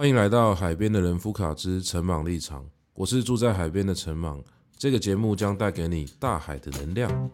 [0.00, 2.64] 欢迎来到海边的人夫卡之陈茻立场，
[2.94, 4.42] 我是住在海边的陈茻。
[4.78, 7.30] 这个节目将带给你大海的能量。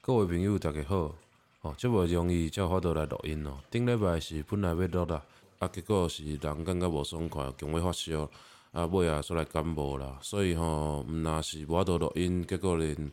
[0.00, 1.14] 各位朋友，大家好。
[1.60, 3.58] 哦，这么容易才发到来录音哦。
[3.70, 5.22] 顶礼拜是本来要录啦，
[5.58, 8.30] 啊，结果是人感觉无爽快，强要发烧，
[8.76, 10.18] 啊，尾啊出来感冒啦。
[10.20, 13.10] 所以吼，毋若是无法度录音，结果连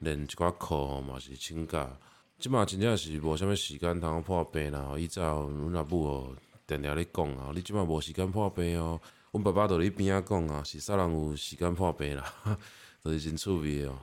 [0.00, 1.88] 连一寡课吼嘛是请假。
[2.40, 4.96] 即马真正是无啥物时间通破病啦。
[4.98, 9.00] 伊早阮阿母哦，定定咧讲啊，你即马无时间破病哦。
[9.30, 12.34] 阮爸爸伫咧边仔讲啊，是啥人有时间破病啦？
[13.04, 13.96] 就是真趣味哦。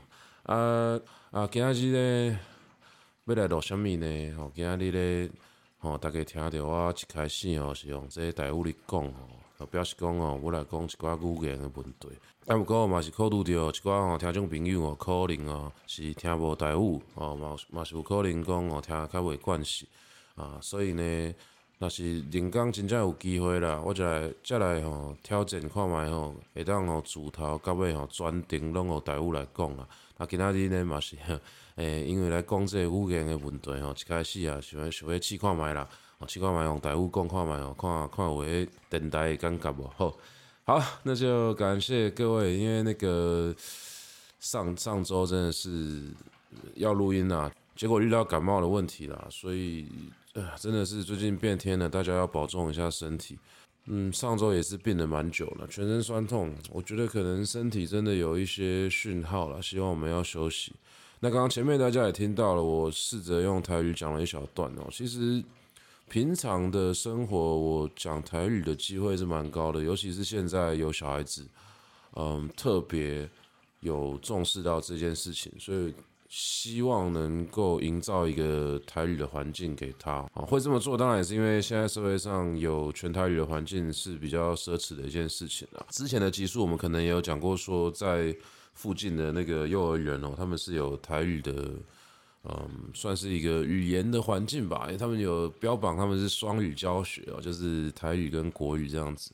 [0.43, 0.97] 啊
[1.31, 2.39] 啊，今仔日咧。
[3.25, 4.33] 要来录啥物呢？
[4.37, 5.29] 吼，今仔日咧，
[5.79, 9.29] 吼，大家听着我一开始吼是用这台语咧讲吼，
[9.67, 12.07] 表示讲吼，我来讲一寡语言的问题。
[12.47, 19.85] 啊，不过嘛是考虑到一寡吼听众朋友哦，可能哦是听无台语，哦嘛嘛是有可能讲哦听较袂惯势
[20.35, 21.33] 啊，所以呢，
[21.79, 29.87] 若是人工真正有机会啦，我就来再来吼挑战看觅吼，会当吼自头到尾吼全程拢用台语来讲啊。
[30.17, 31.17] 啊，今仔日呢嘛是。
[31.75, 35.89] 诶，因为来讲这个语言的问题吼，一开始啊，想要想要试看觅啦，
[36.23, 39.87] 哦，试看觅用台语讲看觅哦，看看有诶电台的感觉无？
[39.95, 40.17] 好，
[40.63, 43.53] 好，那就感谢各位，因为那个
[44.39, 46.03] 上上周真的是
[46.75, 49.87] 要录音啦，结果遇到感冒的问题啦，所以
[50.33, 53.37] 呃，真的是最近变天了，大家要保重一下身体。
[53.87, 60.71] 嗯，上周也是病了蛮久了，全身酸痛，我觉得可能身体真的有一些讯号了，希望我们要休息。
[61.19, 64.87] 那刚刚前面大家也听到了，我试着用台语讲了一小段哦。
[64.89, 65.43] 其实
[66.09, 71.47] 平常的生活，我讲台语的机会是蛮高的，尤其是现在有小孩子，
[72.15, 73.29] 嗯，特别
[73.79, 75.93] 有重视到这件事情，所以
[76.29, 80.11] 希望能够营造一个台语的环境给他。
[80.33, 85.85] 啊，会这么做，当然也是因为现在社会上有全台语的环境是比较奢侈的一件事情了。
[85.89, 88.35] 之前的集数我们可能也有讲过，说在。
[88.75, 91.73] 附近的那个幼儿园哦，他们是有台语的，
[92.43, 94.83] 嗯，算是一个语言的环境吧。
[94.87, 99.31] 因为他们有标榜他们是双语教学哦，就是台语跟国语这样子，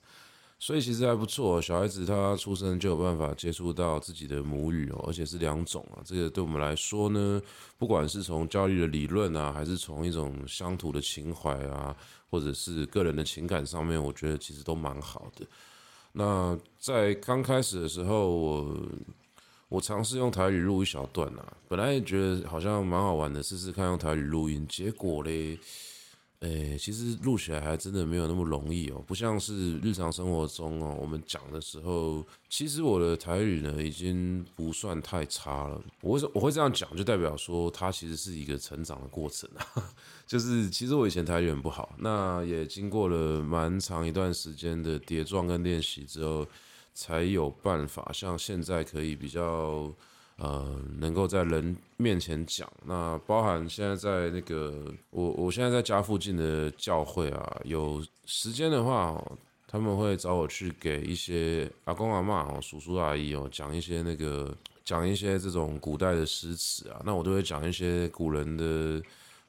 [0.59, 1.59] 所以其实还不错。
[1.59, 6.05] 小孩子他出生就有办法接触到自己的母语哦，而且是两种啊。
[6.05, 7.41] 这个对我们来说呢，
[7.79, 11.95] 不管是从教育的理论啊，还是从一种乡土的情怀啊，
[12.29, 15.47] 或者是个人的情感上面，我觉得其实都蛮好的。
[16.11, 18.77] 那在刚开始的时候，我。
[19.69, 24.65] 我尝试用台语录一小段啊，本来也觉得好像蛮好玩的，试试看用台语录音。
[24.67, 25.59] 结果嘞，
[26.39, 35.79] 诶、其实录起来还真的没有那么容易哦，不像是日常生活中哦，我们讲的时候，其实我的台语呢已经不算太差了。
[36.01, 39.93] 我会我会这样讲，就代表说它其实是一个成长的过程啊。
[40.25, 46.47] 就是其实我以前台语很不好，那也经过了蛮长一段时间的叠撞跟练习之后。
[47.01, 49.89] 才有办法像现在可以比较，
[50.35, 52.69] 呃，能够在人面前讲。
[52.85, 59.23] 那包含现在在那个我，我现在在家附近的教会啊，有时间的话，
[59.65, 67.01] 他们会找我去给一些阿公阿嬷、叔叔阿姨哦讲一些那个讲一些这种古代的诗词啊。
[67.05, 69.01] 那我都会讲一些古人的。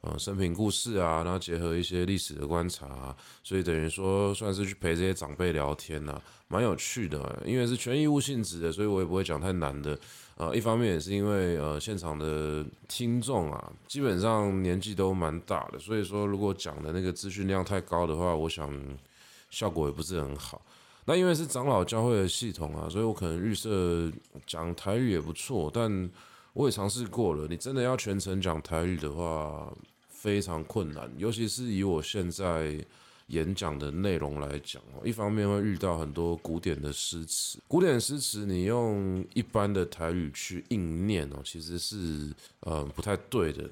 [0.03, 6.19] 呃，生平故事啊，然后结合一些历史的观察啊，所以等于说算是去陪这些长辈聊天呐，
[6.49, 7.43] 蛮有趣的。
[7.45, 9.99] 因为是全义务性质的，所以我也不会讲太难的。
[10.37, 18.73] 呃，一方面也是因为呃现场的听众啊，基本上年纪都蛮大的，所以说如果讲的那个资讯量太高的话，我想
[19.51, 20.63] 效果也不是很好。
[21.05, 24.11] 那因为是长老教会的系统啊，所以我可能预设
[24.47, 26.11] 讲台语也不错，但
[26.55, 29.71] 我也尝试过了，你真的要全程讲台语的话，
[30.21, 32.79] 非常困难，尤其是以我现在
[33.29, 42.31] 演讲的内容来讲哦，一方面会遇到很多古典的诗词，古典诗词你用一般的台语去硬念哦，其实是
[42.61, 43.65] 呃不太对的。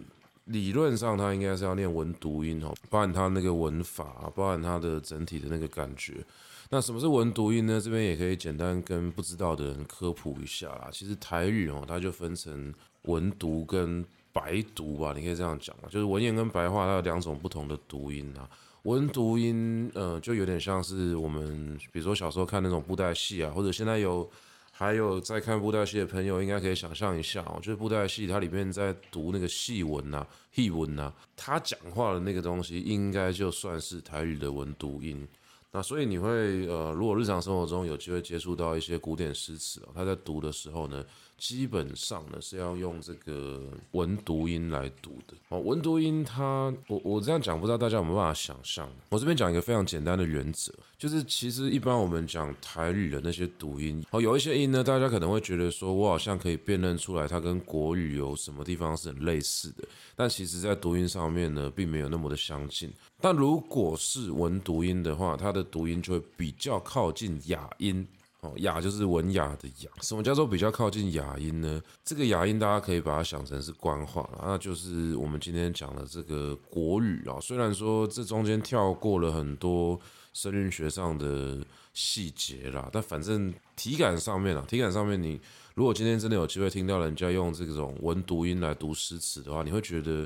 [0.46, 6.24] 理论上它应该是要念文读音哦，包含它那个文法，包含它的整体的那个感觉。
[6.70, 7.78] 那什么是文读音呢？
[7.78, 10.88] 这边也可以简单跟不知道的人科普一下啦。
[10.90, 14.02] 其实台语哦，它就分成文读跟
[14.32, 18.48] 白读吧，你可以这样讲嘛，就是文言跟白话，它有两种不同的读音啊。
[18.82, 24.30] 文读音，呃，就有点像是我们，比如说小时候看那种布袋戏啊，或者现在有
[24.70, 35.26] 还有在看布袋戏的朋友，应该可以想象一下哦，就是布袋戏它里面在读那个戏文呐、戏文呐，他讲话的那个东西，应该就算是台语的文读音。
[35.70, 41.04] 那所以你会呃，如果日常生活中有机会接触到一些古典诗词，他在读的时候呢，
[41.38, 43.62] 基本上呢是要用这个
[43.92, 45.60] 文读音来读的哦。
[45.60, 48.90] 文读音它，我我这样讲，不知道大家有没有办法想象。
[49.08, 59.84] 我这边讲一个非常简单的原则，就是其实一般我们讲台语的那些读音哦，有一些音呢，大家可能会觉得说我好像可以辨认出来它跟国语有什么地方是很类似的，
[60.16, 62.92] 但其实在读音上面呢，并没有那么的相近。
[63.20, 68.06] 但如果是文读音的话，它的读音就会比较靠近雅音
[68.40, 69.90] 哦，雅就是文雅的雅。
[70.00, 71.82] 什么叫做比较靠近雅音呢？
[72.04, 77.38] 这个雅音大家可以把它想成是官话，那就是我们今天讲的这个国语啊。
[77.40, 79.98] 虽然说这中间跳过了很多
[80.32, 81.58] 声韵学上的
[81.92, 85.40] 细节啦，但反正体感上面啊，体感上面你
[85.74, 90.24] 如果今天真的有机会听到人家用这种文读音来读诗词的话，你会觉得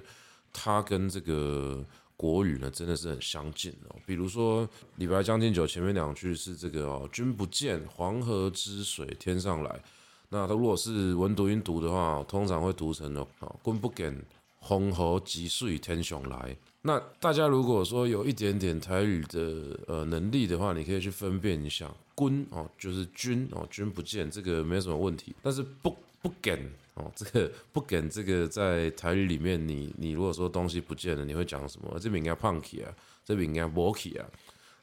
[0.52, 1.82] 它跟这个。
[2.22, 3.96] 国语呢，真的是很相近哦。
[4.06, 4.64] 比如说
[4.94, 9.82] 《李白将进酒》前面两句是这个哦，“君不见黄河之水天上来”，
[10.30, 13.26] 那如果是文读音读的话，通常会读成哦
[13.64, 14.16] ，“君不见
[14.60, 16.56] 黄河之水天上来”。
[16.82, 26.70] 那大家如果说有一点点台语的呃能力的话，你可以去分辨一下“君”哦，就是“君”哦，“君不见”这个没什么问题，但是“不不见”。
[26.94, 31.98] 哦，这个不给这个在台语里面你，你如果说东西不见了，你会讲什么？
[31.98, 32.94] 这边应该胖起啊，
[33.24, 34.28] 这边应该薄起啊，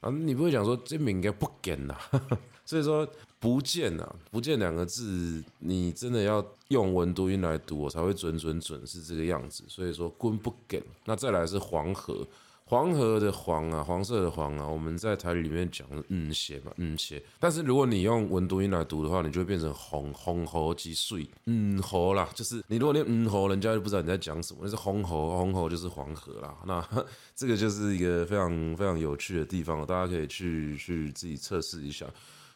[0.02, 1.96] 啊，你不会讲说这边应该不给呐？
[2.66, 3.08] 所以说
[3.40, 9.64] 不见呐，不见两个字，你真的要用文读音来读，我才会准准准是这个样子。
[9.68, 12.28] 所以说，君不见，那再来是黄河。
[12.69, 17.19] 黄河的黄啊，黄色的黄啊，我们在台语里面讲嗯写嘛，嗯写。
[17.39, 24.60] 但是如果你用文读音来读的话，你就会变成红红河之水，嗯河啦，就是你如果念嗯河，人家就不知道你在讲什么。
[24.62, 26.56] 那是红河，红河就是黄河啦。
[26.68, 26.88] 那
[27.36, 32.06] 这个就是一个非常非常有趣的地方，大家可以去去自己测试一下。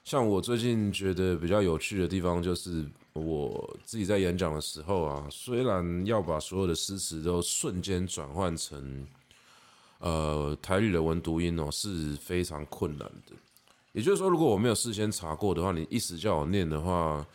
[0.03, 9.07] 像我最近觉得比较有趣的地方，就是我自己在演讲的时候啊，虽然要把所有的诗词都瞬间转换成。
[10.03, 13.33] 呃，台语的文读音哦是非常困难的。
[13.93, 17.25] 也就是说，如果我没有事先查过的话，你一时叫我念的话，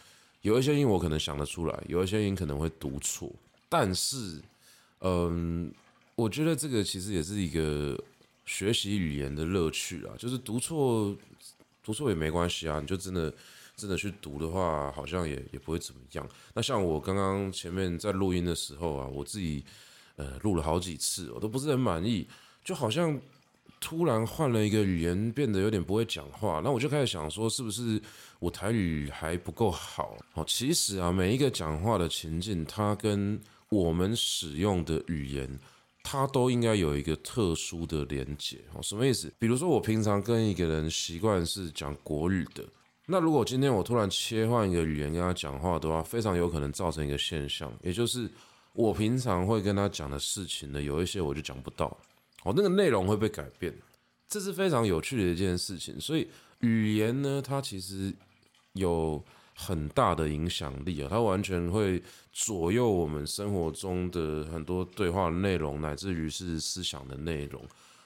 [0.42, 3.32] 有一些音我可能想得出来，有一些音可能会读错。
[3.70, 4.42] 但是，
[5.00, 5.72] 嗯，
[6.14, 7.98] 我觉得这个其实也是一个
[8.44, 10.12] 学习语言的乐趣啊。
[10.18, 11.16] 就是读错，
[11.82, 13.32] 读错也没关系啊，你就真的
[13.76, 16.28] 真的去读的话，好像也也不会怎么样。
[16.52, 19.64] 那像我刚刚前面在录音的时候啊，我自己
[20.16, 22.28] 呃录了好几次，我都不是很满意。
[22.68, 23.18] 就好像
[23.80, 27.98] 突然换了一个语言，变得有点不会讲话，那我就开始想说，是不是
[28.40, 30.14] 我台语还不够好？
[30.34, 35.58] 哦，其实啊，每一个讲话的情境，它跟我们使用的语言，
[36.02, 38.58] 它都应该有一个特殊的连接。
[38.74, 39.32] 哦，什么意思？
[39.38, 42.62] 比如说，我平常跟一个人习惯是讲国语的，
[43.06, 48.30] 那如果今天我突然切换一个语言跟他讲话的话，非常有可能造成一个现象，也就是
[48.74, 51.96] 我平常会跟他讲的事情呢，有一些我就讲不到。
[52.44, 53.74] 哦，那个内容会被改变，
[54.28, 56.00] 这是非常有趣的一件事情。
[56.00, 56.28] 所以
[56.60, 58.12] 语言呢，它其实
[58.74, 59.22] 有
[59.54, 62.02] 很大的影响力啊，它完全会
[62.32, 67.60] 左右我们生活中的很多对话内容，乃至于是思想的内容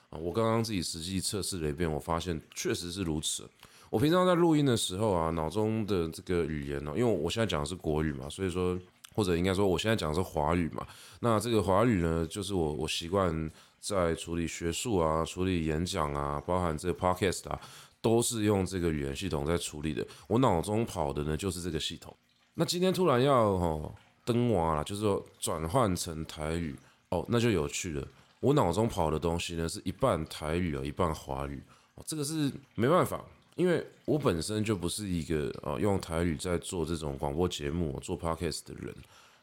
[0.09, 0.19] 啊。
[0.19, 3.47] 我刚刚自己实际测试了一遍，我发现确实是如此。
[3.91, 8.79] 我平常在录音的时候啊，脑中的这个语言呢，因为我现在讲的是国语嘛，所以说，
[9.15, 10.87] 或者应该说我现在讲的是华语嘛。
[11.21, 13.51] 那这个华语呢，就是我我习惯。
[13.83, 17.61] 在处理学术啊，处理演讲啊，包含这个 podcast 啊，
[18.01, 20.07] 都是用这个语言系统在处理的。
[20.29, 22.17] 我脑中跑的呢，就是这个系统。
[22.55, 23.93] 那今天突然要哦
[24.25, 26.77] 登娃了，就是说转换成台语
[27.09, 28.07] 哦，那就有趣了。
[28.39, 31.61] 我脑中跑的东西呢，是一半台语啊，一半华语。
[31.97, 33.25] 哦，这个是没办法，
[33.57, 38.95] 因为我本身就不是一个呃用台语在做这种广播节目、做 podcast 的人。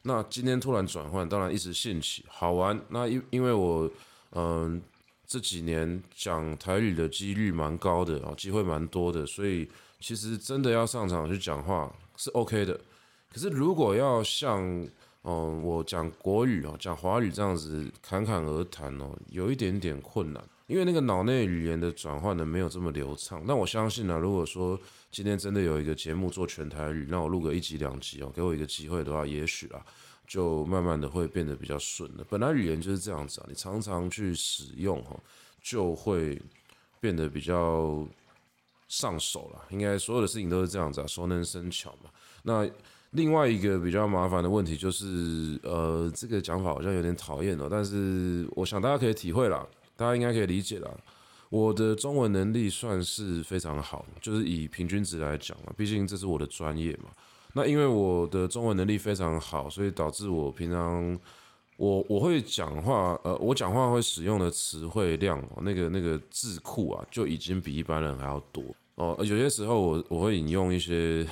[0.02, 2.80] 那今天突然转换，当然一时兴起，好玩。
[2.88, 3.90] 那因因为我。
[4.32, 4.80] 嗯，
[5.26, 12.80] 这几年讲台语的几率蛮高的哦，机会蛮多的，所以其实真的要上场去讲话是 OK 的。
[13.28, 14.62] 可是如果要像
[15.24, 23.44] 嗯我讲国语哦，讲华语这样子侃侃而谈哦，有一点点困难，因为那个脑内语言的转换呢没有这么流畅。
[23.46, 24.78] 但我相信呢，如果说
[25.10, 29.84] 今天真的有一个节目做全台语，让我录个一集两集哦，给我一个机会的话，也许啊。
[30.26, 32.24] 就慢慢的会变得比较顺了。
[32.30, 35.18] 本来语言就是这样子啊，你常常去使用哈，
[35.60, 36.40] 就会
[37.00, 38.06] 变得比较
[38.86, 39.60] 上手了。
[39.70, 42.08] 应该所有的事情都是这样子啊，熟能生巧嘛。
[42.44, 42.64] 那
[43.10, 49.66] 另外一个比较麻烦的问题就是，呃，这个讲法好像有点讨厌哦，但是我想大家可以体会啦，
[50.00, 50.98] 大家应该可以理解了。
[51.50, 57.10] 我的中文能力算是非常好，就是以平均值来讲嘛，毕竟这是我的专业嘛。
[57.52, 61.20] 那因为我的中文能力非常好，所以导致我平常
[61.76, 68.64] 我我会讲话，呃，我讲话会使用的词汇量，那个那个字库啊，就已经比一般人还要多。
[69.00, 71.24] 哦，有些时候我我会引用一些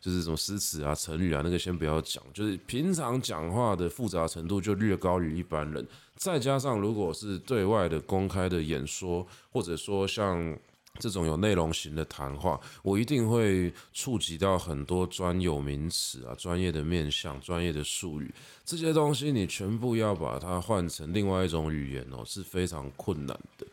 [0.00, 5.84] 就是什么诗词啊、成语啊，那个先不要讲，就是平常讲话的复杂程度就略高于一般人。
[6.14, 10.56] 再加上如果是对外的公开的演说，或者说像
[11.00, 18.32] 这种有内容型的谈话，我一定会触及到很多专有名词啊、专业的面向、专业的术语，
[18.64, 23.66] 这些东西你全部要把它换成另外一种语言哦，是非常困难的。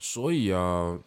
[0.00, 0.98] 所以啊。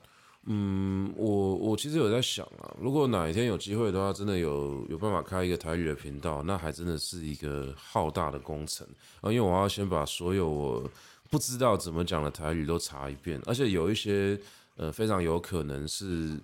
[0.45, 8.87] 嗯，我我其实有在想啊，如果哪一天有机会的话，真的有有办法开一个台语的频道，那还真的是一个浩大的工程
[9.21, 10.89] 啊，因为我要先把所有我
[11.29, 14.39] 不知道怎么讲的台语都查一遍，而且有一些
[14.77, 16.39] 呃非常有可能是，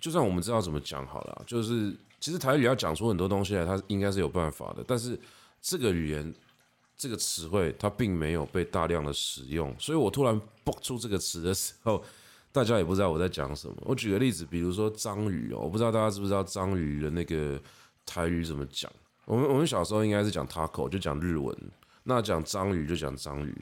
[0.00, 5.18] 就算我们知道怎么讲好了，就是其实台语要讲出很多东西来，它应该是有办法的，但是
[5.60, 6.32] 这个语言
[6.96, 12.02] 这个词汇它并没有被大量的使用，所以我突然蹦出这个词的时候。
[12.52, 13.74] 大家也不知道我在讲什么。
[13.82, 17.60] 我举个例子，比如说章鱼哦，我不知道大家知不知道章鱼的那个
[18.04, 18.90] 台语怎么讲。
[19.24, 21.56] 我们我们小时候应该是讲 taco，就讲日文。
[22.04, 23.54] 那讲章鱼就讲章鱼。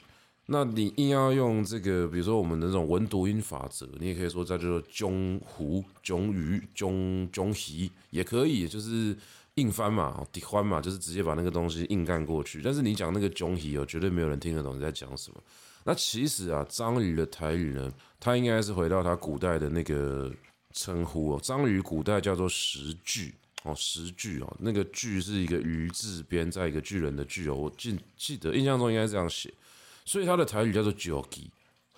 [0.47, 9.15] 那你硬要用这个，比如说我们的那种文读音法则，你也可以说叫做中湖、中鱼、中中鱼也可以，就是
[9.55, 12.63] 硬翻嘛，底翻嘛，就是直接把那个东西硬干过去。
[12.63, 15.39] 但是你讲那个中鱼哦，绝对没有人听得懂你在讲什么。
[15.85, 20.31] 那其实啊，章鱼的台语呢，它应该是回到它古代的那个
[20.73, 21.39] 称呼哦。
[21.41, 23.33] 章鱼古代叫做石巨
[23.63, 27.55] 哦，石巨哦，那个巨是一个鱼字边，在一个巨人的巨哦。
[27.55, 29.51] 我记记得印象中应该这样写，
[30.05, 31.49] 所以它的台语叫做九吉。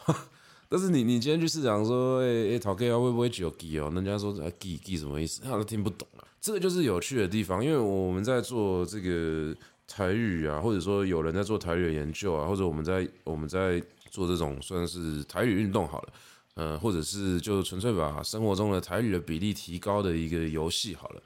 [0.69, 3.91] 但是你你今天去市场说，哎哎，陶哥会不会九吉哦？
[3.93, 5.41] 人家说哎，吉吉什么意思？
[5.41, 6.23] 他都听不懂啊。
[6.39, 9.53] 这个就是有趣的地方，因为我们在做这个。
[9.91, 16.13] 台语啊，或者说有人在做台语的研究啊，或者我们在我们在做这种算是台语运动好了，
[16.53, 21.21] 呃，或者是就纯粹把生活中的台语的比例提高的一个游戏好了，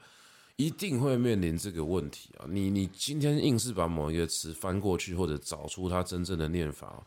[0.56, 2.46] 一定会面临这个问题啊。
[2.48, 7.00] 你你今天硬是把某一个词翻过去，或者找出它真正的念法，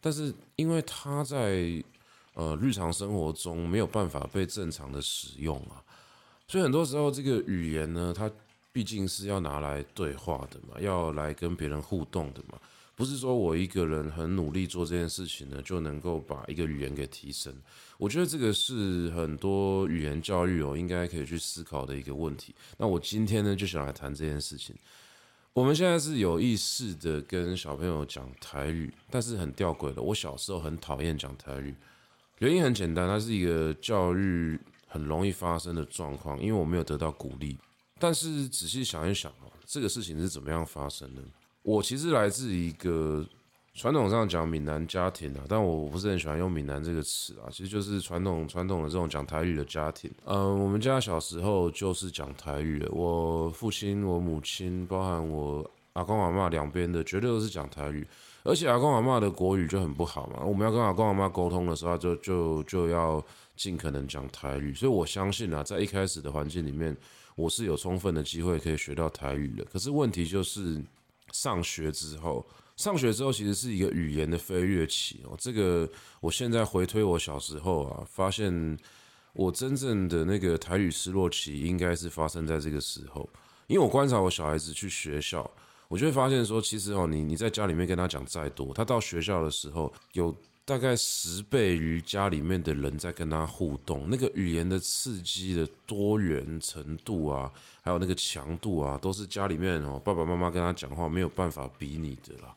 [0.00, 1.82] 但是因为它在
[2.32, 5.84] 呃日常生活中没有办法被正常的使用啊，
[6.48, 8.30] 所以很多时候这个语言呢，它。
[8.72, 12.58] 毕竟是要拿来对话的嘛，要来跟别人互动的嘛，
[12.94, 17.54] 不是说我一个人很努力做这件事情呢，就能够把一个语言给提升。
[17.98, 22.54] 我觉得这个是很多语言教育哦，应该可以去思考的一个问题。
[22.78, 24.74] 那我今天呢，就想来谈这件事情。
[25.52, 31.74] 我们现在是有意识的跟小朋友讲台语，但是很吊诡的，我小时候很讨厌讲台语，
[32.38, 37.58] 原因很简单，它是一个教育很容易发生的状况，因为我没有得到鼓励。
[38.02, 41.22] 但是仔细想一想哦，这个事情是怎么样发生的？
[41.62, 43.24] 我其实来自一个
[43.74, 50.10] 传统上讲闽南家庭啊，但我不是很喜欢用闽南这个词啊，其实就是传统传统的这种讲台语的家庭。
[50.24, 58.04] 嗯，我们家小时候就是讲台语的，我父亲、我母亲，包含我阿公阿嬷两边的，绝对都是讲台语。
[58.42, 64.74] 而且阿公阿嬷的国语就很不好嘛，我们要跟阿公阿嬷沟通的时候，就就就要尽可能讲台语。
[64.74, 66.96] 所以我相信啊，在一开始的环境里面。
[67.34, 70.82] 我是有充分的机会可以学到台语的，可是问题就是
[71.32, 72.46] 上学之后，
[72.76, 75.36] 上学之后其实是一个语言的飞跃期哦。
[75.38, 75.88] 这个
[76.20, 78.78] 我现在回推我小时候啊，发现
[79.32, 83.28] 我真正的那个台语失落期应该是发生在这个时候，
[83.66, 85.50] 因为我观察我小孩子去学校，
[85.88, 90.34] 我就会发现说，其实哦，你你在家里面跟他讲再多，他到学校的时候有。
[90.64, 97.50] 大概十倍于家里面的人在跟他互动，那个语言的刺激的多元程度啊，
[97.82, 102.54] 还有那个强度啊，都是家里面哦爸爸妈妈跟他讲话没有办法比拟的啦。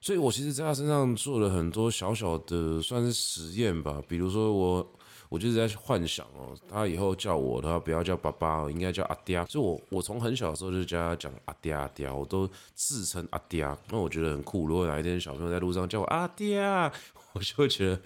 [0.00, 4.90] 所以我其实在他身上做了很多小小的算是实验吧，比如说我
[5.28, 9.44] 我就是在幻想哦，他以后叫我的话不要叫爸爸，应该叫阿爹。
[9.46, 14.66] 所以我我从很小的时候就叫他讲阿爹阿爹，我都自称阿爹，那我觉得很酷。
[14.66, 16.90] 如果哪一天小朋友在路上叫我阿爹。
[17.36, 18.00] 我就会觉得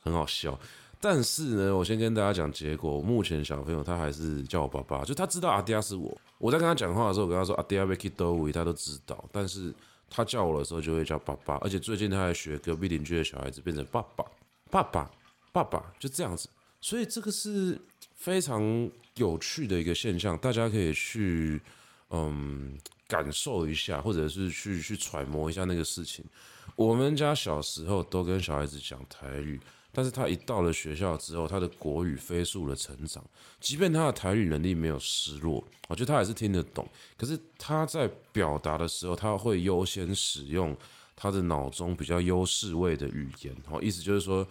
[0.00, 0.56] 很好笑，
[1.00, 3.00] 但是呢，我先跟大家讲结果。
[3.00, 6.16] 目前小朋友他还是叫我爸爸，就他知道阿迪亚是我。
[6.38, 9.28] 我在跟他讲话的时候，我跟他说阿爹要去倒位，他都知道。
[9.32, 9.74] 但是
[10.08, 14.24] 他叫我的时候就会叫爸爸，而且最近他还学隔壁邻居的小孩子变成爸爸、
[14.70, 15.10] 爸爸、
[15.50, 16.48] 爸爸，就这样子。
[16.80, 17.76] 所以这个是
[18.14, 21.60] 非常有趣的一个现象，大家可以去
[22.10, 22.78] 嗯
[23.08, 26.24] 感受一下，或者是去去揣摩一下那个事情。
[26.74, 29.60] 我们家小时候都跟小孩子讲台语，
[29.92, 33.24] 但是他一到了学校之后，他的国语飞速的成长，
[33.60, 36.86] 即便他的台语能力没有失落，我觉得他还是听得懂。
[37.16, 40.76] 可是他在表达的时候，他会优先使用
[41.14, 44.46] 他的脑中比较优势位的语言，哦，意思就是说。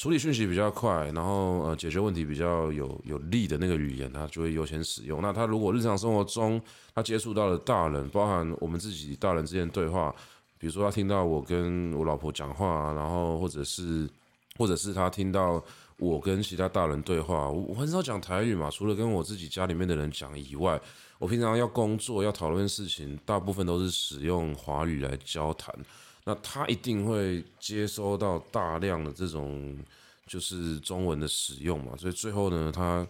[0.00, 5.20] 处理讯息比较快，然后呃解决问题比较有有力的那个语言，他就会优先使用。
[5.20, 6.62] 那他如果日常生活中
[6.94, 10.14] 他接触到了大人，包含我们自己大人之间对话，
[10.58, 14.08] 比如说他听到我跟我老婆讲话，然后或者是
[14.56, 15.62] 或者是他听到
[15.98, 20.80] 我跟其他大人对话，我很少讲台语嘛，除了跟我自己家里面的人讲以外，
[21.18, 25.74] 我平常要工作要讨论事情，大部分都是使用华语来交谈。
[26.24, 29.78] 那他一定会接收到大量的这种
[30.26, 33.06] 就是中文的使用嘛，所以最后呢，他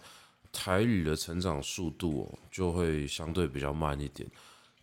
[0.52, 4.28] 台语的成长速度就会相对比较慢一点。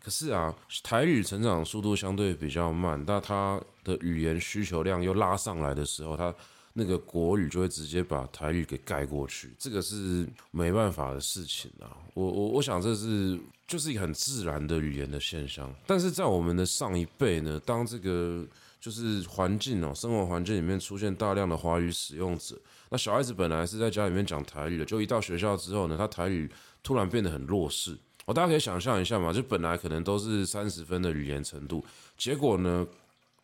[0.06, 6.32] 可是啊，台语成长速度相对比较慢，但他的语言需求量又拉上来的时候，他。
[6.78, 11.88] 那个国语就会直接把台语给盖过去，这个是没办法的事情啊。
[12.14, 15.74] 我我我想这是就是一个很自然的语言的现象。
[15.88, 18.46] 但是在我们的上一辈呢，当这个
[18.82, 22.60] 就是环境哦，生活环境里面出现大量的华语使用者，
[22.90, 26.52] 那小孩子本来是在家里面讲台语的，就一到学校之后呢，他台语
[26.84, 27.98] 突然变得很弱势。
[28.26, 31.84] 哦，大家可以想象一下嘛，就本来可能都是三十分的语言程度，
[32.18, 32.86] 结果呢，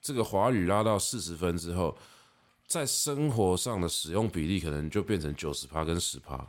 [0.02, 1.98] 这个华语拉到四十分之后。
[2.68, 6.40] 在生活上的使用比例可能就变成九十趴跟十趴，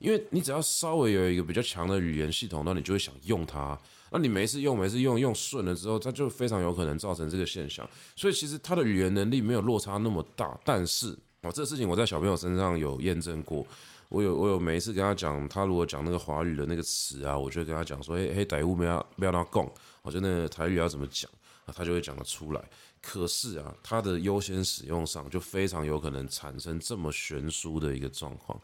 [0.00, 3.78] 因为你只要稍微有一个比较强的语言系统，那你就会想用它。
[4.10, 7.88] 那你每次用，每次用，用顺了之后，它就非常有可能造成这个现象。
[8.16, 13.64] 所以其实他的语言能力没有落差那么大，但是啊，这个事情我在小朋友身上有验证过。
[14.10, 21.30] 我有我有每一次跟他讲，他如果讲那个华语的那个词啊，我就跟他讲说，嘿，嘿，台语不要不要让他讲，我觉得那个台语要怎么讲，
[21.74, 22.60] 他就会讲得出来。
[23.00, 28.60] 可是啊，它的优先使用上就非常有可能产生这么悬殊的一个状况。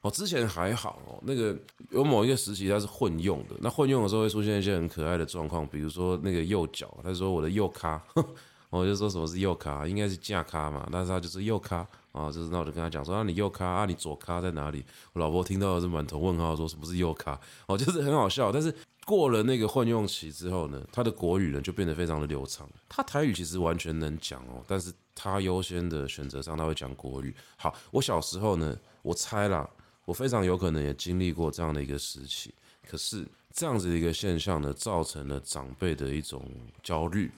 [0.00, 1.54] 哦，之前还好哦，那个
[1.90, 8.02] 有某一个时期它是混用的，那混用的时候会出现一些很可爱的状况，比如说那个右脚，他说我的右咖，
[8.78, 14.84] 我就说什么是右卡，应该是架卡嘛，但是他就是右卡啊，就是那我就跟他讲说，那你右卡啊，你左卡在哪里？
[15.12, 17.40] 我老婆听到是满头问号，说什么是右卡？
[17.66, 18.74] 哦，就是很好笑，但是。
[19.06, 22.66] 过了那个混用期之后呢，他的国语呢就变得非常的流畅。
[22.88, 27.34] 他台语其实完全能讲哦，但是他优先的选择上他会讲国语。
[27.58, 29.68] 好，我小时候呢，我猜啦，
[30.06, 32.54] 我非常有可能也经历过这样的一个时期。
[32.88, 36.42] 可是这样子的一个现象呢，造成了长辈的一种
[36.82, 37.30] 焦虑。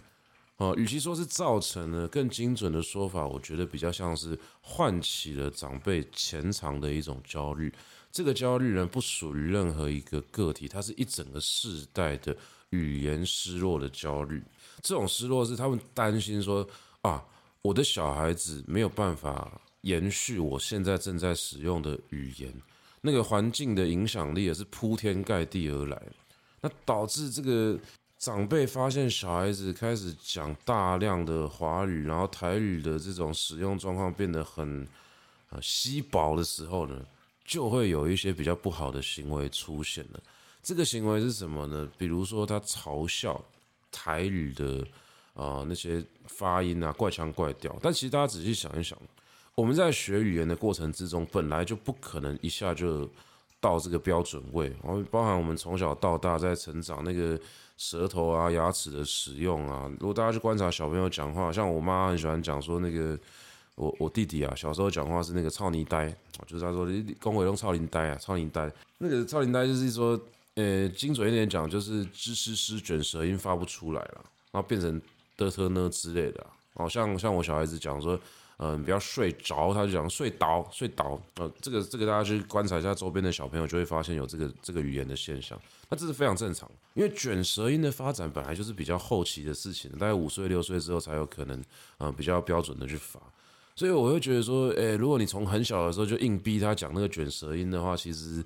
[0.59, 7.71] 哦，与其说是造成了，更精准的说法，我觉得比较像是唤起了长辈潜藏的一种焦虑。
[8.11, 12.35] 这个焦虑呢，不属于任何一个个体，它是一整个世代的
[12.71, 14.43] 语言失落的焦虑。
[14.81, 16.67] 这种失落是他们担心说
[17.03, 17.23] 啊，
[17.61, 22.51] 我的小孩子没有办法延续我现在正在使用的语言，
[23.03, 26.03] 那个环境的影响力也是铺天盖地而来，
[26.63, 27.79] 那导致这个。
[28.19, 34.89] 长辈发现小孩子开始讲大量的华语，然后台语的这种使用状况变得很
[35.51, 37.05] 呃稀薄的时候呢，
[37.45, 40.21] 就会有一些比较不好的行为出现了。
[40.63, 41.87] 这个行为是什么呢？
[41.99, 43.39] 比如说他嘲笑
[43.93, 44.79] 台语的
[45.35, 47.79] 啊、呃、那些发音啊怪腔怪调。
[47.83, 48.99] 但其实大家仔细想一想，
[49.55, 53.09] 我们在学语言的过程之中，本来就不可能一下就
[53.61, 54.69] 到这个标准位。
[54.83, 57.39] 然后包含我们从小到大在成长那个。
[57.77, 63.19] 舌头啊，牙齿的使用啊，如果大家去观察小朋友讲话，像我妈很喜欢讲说那个
[63.75, 66.09] 我我弟弟啊，小时候讲话是那个操你呆，
[66.47, 70.19] 就是他说你跟我用操你呆啊，操你呆，那个操你呆就是说，
[70.55, 75.01] 呃，精准一点讲就是吱吱吱卷舌音发不出来了，然后变成
[75.37, 78.19] 的特呢之类的，哦，像像我小孩子讲说。
[78.59, 81.21] 嗯，不要睡着，他就讲睡倒，睡倒。
[81.35, 85.61] 呃，这个这个大家去观察一下周边的小朋友，就会发现有这个这个语言的现象。
[85.91, 91.63] 那这是非常正常，因为卷舌音的发展本来就是比较后期的事情，大概五岁六岁之后才有可能，
[91.99, 93.21] 嗯，比较标准的去发。
[93.75, 98.43] 所以我会觉得说，诶，如果你从很小的时候就硬逼他讲那个卷舌音的话，其实，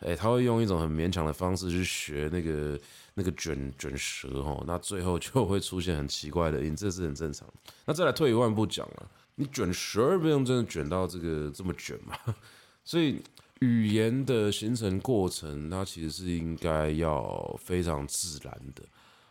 [0.00, 2.80] 诶，他会用一种很勉强的方式去学那个
[3.12, 7.46] 那个卷卷舌哦，那最后就会出现很奇怪的音，这是很正常。
[7.84, 9.10] 那再来退一万步讲了。
[9.36, 12.16] 你卷舌不用真的卷到这个这么卷嘛？
[12.84, 13.22] 所以
[13.60, 18.82] 语言的形成过程，它其实是应该要非常自然的，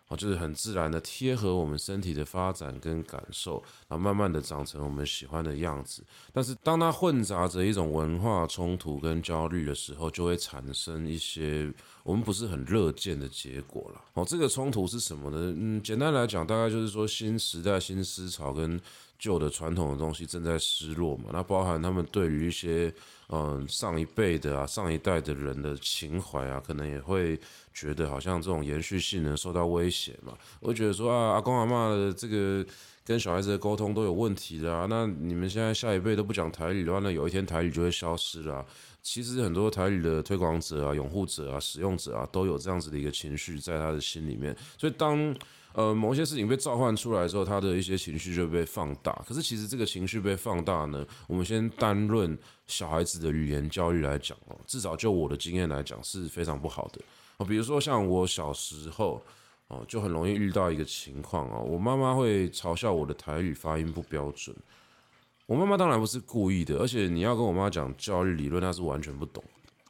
[0.08, 6.02] 哦，就是很自然的贴合我们身体的发展跟感受，然后慢慢的长成我们喜欢的样子。
[6.32, 11.70] 但是当它混杂着一种文化冲突跟焦虑的时候，就会产生一些
[12.04, 14.02] 我们不是很乐见的结果了。
[14.14, 15.54] 哦，这个冲突是什么呢？
[15.58, 18.80] 嗯，简单来讲，大概就是说新时代新思潮跟
[19.22, 21.26] 旧的传统的东西正在失落嘛。
[21.32, 22.92] 那包含他们对于一些
[23.30, 27.40] 嗯上一辈的啊、上一代的人的情怀啊，可能也会
[27.72, 30.34] 觉得好像这种延续性呢受到威胁嘛。
[30.60, 32.66] 我觉得说啊，阿公阿嬷的这个
[33.06, 34.88] 跟小孩子的沟通都有问题的啊。
[34.90, 38.66] 那你们现在下一辈都不讲台语的话，那有一天台语就会消失了。
[39.04, 44.56] 其实很多台语的推广者啊、拥护者啊、使用者啊，都有这样子的一个情绪在他的心里面。
[44.78, 45.36] 所以当
[45.74, 49.12] 呃某些事情被召唤出来之后，他的一些情绪就被放大。
[49.28, 57.02] 可是其实这个情绪被放大呢，我们先单论小孩子的语言教育来讲哦，至少就我的经验来讲是非常不好的
[57.38, 57.46] 哦。
[57.46, 59.22] 比如说像我小时候
[59.68, 64.56] 哦，就很容易遇到一个情况哦，我妈妈会嘲笑我的台语发音不标准。
[65.48, 69.44] 我妈妈当然不是故意的，而且你要跟我妈讲教育理论，她是完全不懂。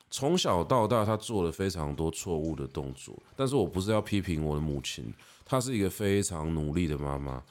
[0.10, 5.13] 从小到大，她做了非常多错误的动作，但是我不是要批评我的母亲，
[5.45, 7.43] 她是一个非常努力的妈妈。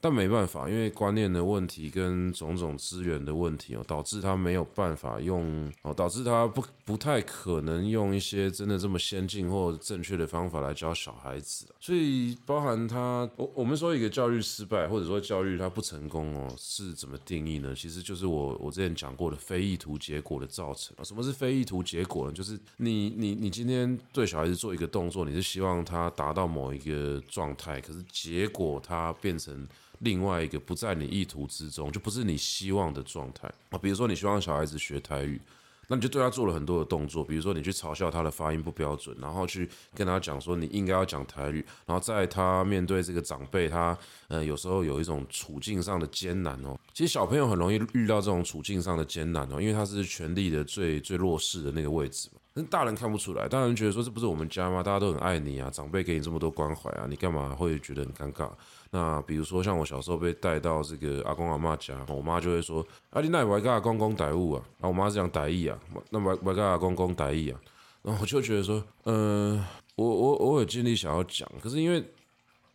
[0.00, 11.66] 但没办法，因为观念的问题跟种种资源的问题哦，导致她没有办法用哦，导致她不不太可能用一些真的这么先进或正确的方法来教小孩子。
[11.80, 17.74] 所以包含他，我我们说一个教育失败，或者说教育他不成功哦，是怎么定义呢？
[17.74, 21.02] 其实就是我我之前讲过的非意图结果的造成啊。
[21.02, 22.32] 什么是非意图结果呢？
[22.32, 29.66] 就是你你你今天对小孩子做一个动作，你是希望他达到某一个状态，可是结果他变成。
[30.00, 33.78] 另外一个不在你意图之中，就不是你希望的状态啊。
[33.78, 35.40] 比如说，你希望小孩子学台语，
[35.88, 43.96] 那你就对他做了很多的动作，比如说你去嘲笑他的发音不标准，然后去跟他讲说你应该要讲台语，然后在他面对这个长辈，他
[44.28, 46.78] 呃有时候有一种处境上的艰难哦。
[46.92, 52.28] 其实小朋友很容易遇到这种处境上的艰难哦，因为他是权力的最最弱势的那个位置。
[52.56, 54.80] 但大人看不出来，大人觉得说这不是我们家吗？
[54.80, 58.48] 大家都很爱你啊，长辈给你这么多关怀啊，你干嘛会觉得很尴尬？
[58.92, 65.76] 那比如说像我小时候被带到这个阿公阿妈家，我妈就会说：“啊，你那外跟阿公讲台语啊？”啊，我妈是讲台语啊，
[66.10, 67.60] 那外外跟阿公讲台语啊。
[68.02, 72.04] 然后我就觉得说，嗯、呃，我我我有尽力想要讲，可是因为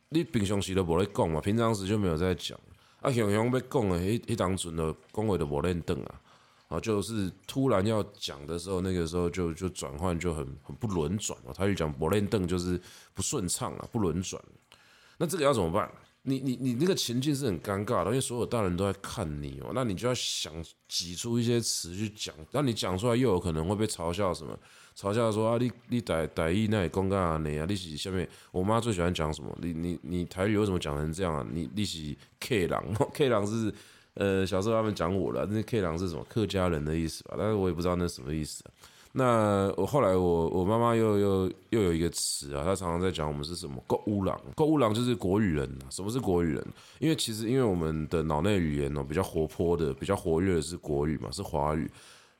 [0.09, 2.59] 你平常时都无在讲嘛，平常时就没有在讲。
[2.99, 6.18] 啊，雄雄被讲的，迄迄当阵的讲话都无认真啊，
[6.69, 11.51] 啊，就是突然要讲的时候，那个时候就就转换就很很不轮转嘛。
[11.53, 12.79] 他就讲无认真就是
[13.13, 14.41] 不顺畅了，不轮转。
[15.17, 15.91] 那这个要怎么办？
[16.21, 20.53] 你你你那个情境是很尴尬的，因为所有大人都在看你哦，那你就要想
[20.87, 24.57] 挤出一些词去讲，那你讲出来又有可能会被嘲笑什么？
[24.95, 29.57] 嘲笑说啊，你你台台语那里公干啊你啊，你是下面我妈最喜欢讲什么？
[29.61, 31.47] 你你你台语为什么讲成这样啊？
[31.51, 33.73] 你你是 K 郎，K 狼是
[34.19, 36.23] 呃小时候他们讲我了，那 K 郎是什么？
[36.29, 37.35] 客家人的意思吧？
[37.37, 38.63] 但是我也不知道那什么意思。
[39.13, 45.67] 那我后来我我妈妈又又又有一个词啊，她常常在讲我们是什么购物郎，购物郎就是国语人。
[45.89, 46.67] 什么是国语人？
[46.99, 51.89] 因为其实因为我们的脑内语言哦比较活泼的、比较活跃的是国语嘛，是华语，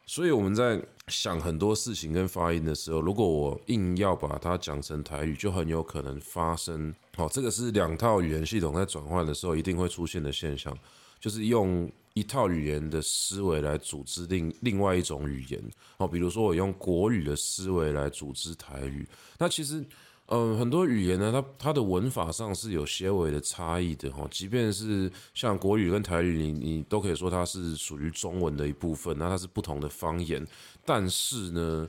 [0.05, 6.93] 所以我们在想很多事情跟发音的时候，如果我硬要把它讲成台语，就很有可能发生。
[7.15, 10.71] 好，这个是两套语言系统在转换的时候一定会出现的现象，
[11.19, 11.91] 就是用。
[12.15, 15.63] 一套语言的思维来组织另另外一种语言
[15.97, 19.86] 哦，比如说我用国语的思维来组织台语，那其实，
[20.25, 30.45] 嗯、很多语言呢，它它的文法上是有些微的差异的哈，即便是像国语跟台语，你你都可以说它是属于中文的一部分，那它是不同的方言，
[30.84, 31.88] 但是呢。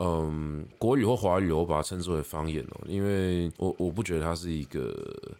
[0.00, 4.94] 嗯，国语或华语，我把它称之为方言哦，因为我我不觉得它是一个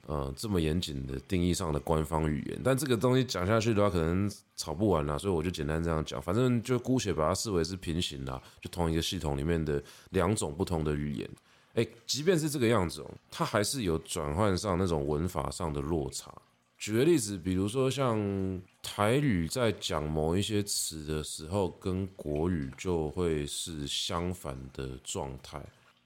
[0.07, 2.61] 呃这么严谨的定义上的官方语言。
[2.65, 11.31] 但这个东西讲下去的话，可能吵不完啦，所以我就简单这样讲，反正就姑且把它视为是平行的，就同一个系统里面的两种不同的语言。
[11.75, 16.35] 诶，即便是这个样子哦，它还是有转换上那种文法上的落差。
[16.79, 25.61] 举个例子，比如说像台语在讲某一些词的时候，跟国语就会是相反的状态。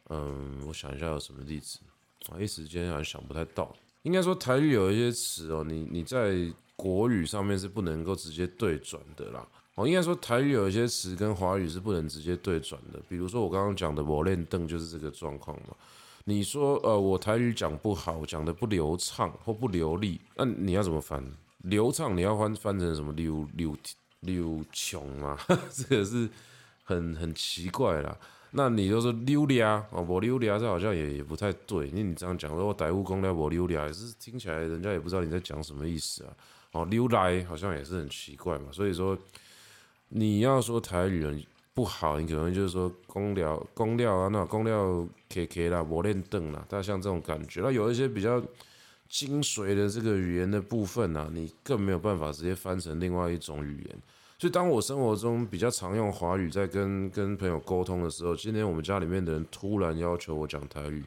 [0.08, 1.78] 嗯，我想一下有什么例子
[2.30, 2.40] 啊？
[2.40, 3.74] 一时间好像想不太到。
[4.02, 6.35] 应该说台语有一些词哦，你你在
[6.74, 9.46] 国语上面是不能够直接对转的啦。
[9.74, 12.98] 哦，应该说台语有一些词跟华语是不能直接对转的。
[13.08, 15.76] 比如说我刚刚讲的“我练凳”就是这个状况嘛。
[16.24, 21.24] 你说呃，我台语讲不好，讲得不流畅或不流利，那你要怎么翻？
[21.58, 23.76] 流畅你要翻翻成什么流流
[24.20, 25.37] 流穷吗？
[25.70, 26.28] 这个是
[26.85, 28.16] 很很奇怪啦。
[28.52, 31.88] 那你就说溜利啊，哦，我溜利啊，这好像也也不太对。
[31.88, 36.32] 因为你这样讲说我台语讲了我溜利啊，也是听起来人家也不知道你在讲什么意思啊。
[36.72, 38.66] 哦，溜来好像也是很奇怪嘛。
[38.70, 39.18] 所以说
[40.08, 41.42] 你要说台语人。
[41.74, 47.62] 不好，你可能就是说公料公料啊，那公料 K K 啦，磨练凳啦，大家像这种感觉。
[47.62, 48.42] 那有一些比较
[49.08, 53.98] 精髓的这个语言的部分啊，你更没有办法直接翻成另外一种语言。
[54.38, 61.02] 所以当我生活中比较常用华语在跟跟朋友沟通的时候，今天我们家里面的人突然要求我讲台语，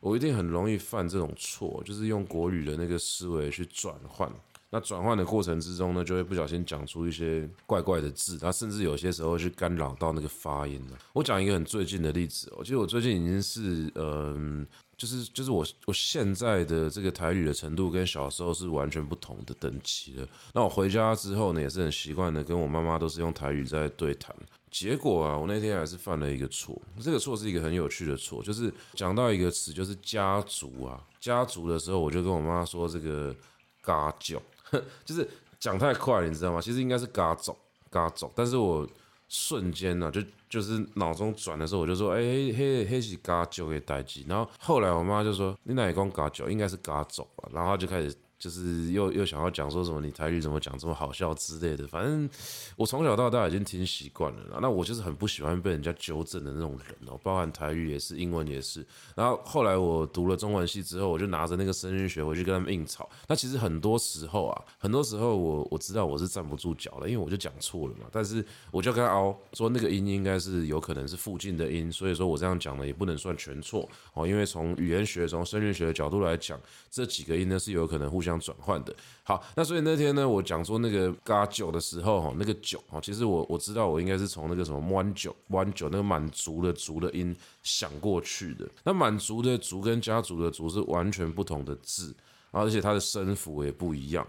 [0.00, 4.28] 我一定很容易犯这种错，就是用国语的那个思维去转换。
[4.72, 10.98] 那转换的过程之中呢，就会不小心讲出一些怪怪的字，他甚至有些时候去干扰到那个发音了。
[11.12, 14.64] 我讲一个很最近的例子哦，其实我最近已经是嗯、
[14.96, 20.28] 就是就是我我现在的这个台语的程度跟小时候是完全不同的等级了。
[20.54, 24.32] 那我回家之后呢，也是很习惯的跟我妈妈都是用台语在对谈。
[24.70, 33.34] 结果啊，我那天还是犯了一个错，这个错是一个很有趣的错，就是讲到一个词，就是家族啊，家族的时候，我就跟我妈说这个
[33.82, 34.40] 嘎叫。
[35.04, 35.28] 就是
[35.58, 36.60] 讲太快了，你知道吗？
[36.60, 37.56] 其实应该是嘎走
[37.90, 38.88] 嘎走，但是我
[39.28, 44.24] 瞬间呢、就就是脑中转的时候，我就说，哎、欸，嘿，嘿是嘎酒给代志。
[44.28, 47.48] 然后后来我妈就说，你哪里讲嘎酒，应该是嘎走吧。
[47.52, 48.14] 然后她就开始。
[48.40, 52.28] 就是又又想要讲说什么你台语怎么讲这么好笑之类的，反正
[52.74, 54.58] 我从小到大已经听习惯了啦。
[54.62, 58.84] 那我就是很不喜欢被人家纠正的那种人哦，包含台语也是，英文也是。
[59.14, 63.06] 然后后来我读了中文系之后，我就拿着那个声韵学回去跟他们硬吵。
[63.28, 68.06] 那其实很多时候啊，很多时候我我知道我是站不住脚了，因为我就讲错了嘛。
[68.10, 76.58] 但是我就跟他拗说那个音应该是有可能是附近的音，所以说我这样讲呢也不能算全错哦，因为从语言学、从声韵学的角度来讲，
[76.90, 78.29] 这几个音呢是有可能互相。
[78.38, 88.68] 转换的好，那所以那天呢，我讲说那个嘎九的时候，哈，那个九，哈，其实我我知道我应该是从那个什么弯九弯九那个满族的族的音想过去的。
[88.84, 92.14] 那满族的族跟家族的族是完全不同的字，
[92.50, 94.26] 而且它的声符也不一样。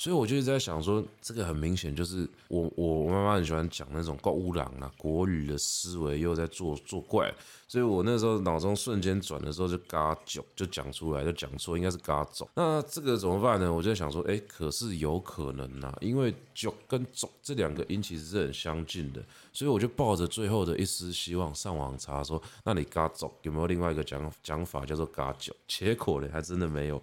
[0.00, 7.30] 所以我就一直在想说，这个很明显就是我我妈妈很喜欢讲那种国语人啊，国语的思维又在作作怪，
[7.68, 12.48] 所以我那时候脑中瞬间转的时候就嘎九就讲出来，就讲错，应该是嘎走。
[12.54, 13.70] 那这个怎么办呢？
[13.70, 25.54] 我就在想说，哎，可是有可能呐，因为九跟走这两个音其实是很相近的，所以我就抱着最后的一丝希望上网查说，那你嘎走有没有另外一个讲讲法叫做嘎九？
[25.68, 27.02] 结果呢，还真的没有。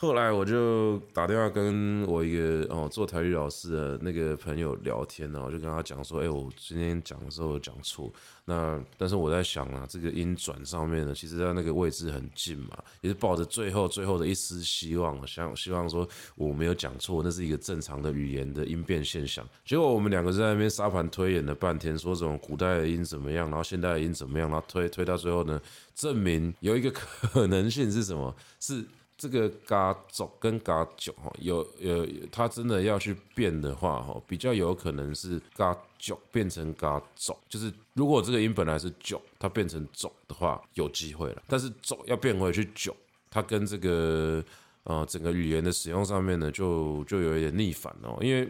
[0.00, 8.08] 后来我就打电话跟我一个哦做台语老师的那个朋友聊天呢，我就跟他讲说，哎，我今天讲的时候讲错，
[8.44, 19.44] 那但是我在想啊，这个音转上面呢，其实在那个位置很近嘛，也是抱着最后最后的一丝希望，想希望说我没有讲错，那是一个正常的语言的音变现象。
[19.64, 25.60] 结果我们两个在那边沙盘推演了半天，说这种古代的音怎么样，然后现代的音怎么样，然后推推到最后呢，
[25.96, 28.32] 证明有一个可能性是什么？
[28.60, 28.84] 是。
[29.18, 41.42] 这个嘎走跟嘎酒哈，有有，它真的要去变的话哈，比较有可能是嘎酒变成嘎走，就是如果这个音本来是酒，它变成走的话，有机会了。
[41.48, 42.96] 但是走要变回去酒，
[43.28, 44.40] 它跟这个
[44.84, 48.16] 呃整个语言的使用上面呢，就就有一点逆反哦。
[48.20, 48.46] 因为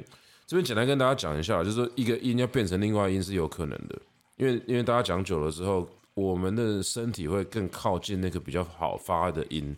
[0.47, 3.99] 这边简单跟大家讲一下，就是说一个音要变成另外一音是有可能的，
[4.37, 9.75] 因为因为大家讲久了之后，我们的身体会更靠近那个比较好发的音。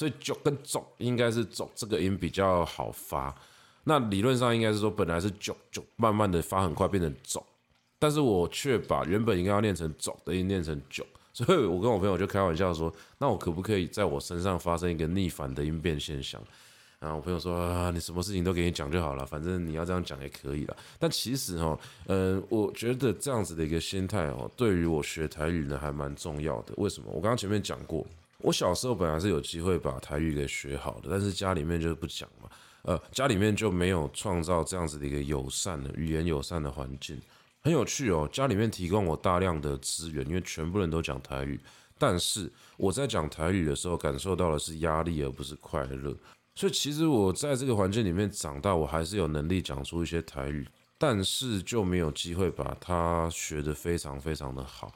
[0.00, 3.34] 所以“酒”跟“走”应该是“走”这个音比较好发。
[3.84, 7.44] 那理论上应该是说，本来是“酒”酒，慢慢的发很快变成“走”，
[8.00, 11.04] 但是我却把原本应该要念成“走”的音念成“九”。
[11.34, 16.40] 所以我跟我朋友就开玩笑说：“那我可不可以在我身上发生一个逆反的音变现象？”
[16.98, 26.72] 然后我朋友说：“啊，你什么事情都给你讲就好了，反正你要这样讲也可以了。”但其实哈，嗯，我觉得这样子的一个心态哦，对于我学台语呢还蛮重要的。
[26.78, 27.10] 为什么？
[27.10, 28.06] 我刚刚前面讲过。
[28.42, 32.48] 我小时候本来是有机会把台语给学好的，但是家里面就是不讲嘛，
[32.82, 37.20] 呃，家里面就没有创造这样子的一个友善的语言友善的环境。
[37.62, 41.60] 很有趣哦，家里面提供我大量的资源，因为全部人都讲台语，
[41.98, 46.16] 但是我在讲台语的时候感受到的是压力，而不是快乐。
[46.54, 54.90] 所以其实我在这个环境里面长大，我还是有能力讲出一些台语，但是就没有机会把它学得非常非常的好。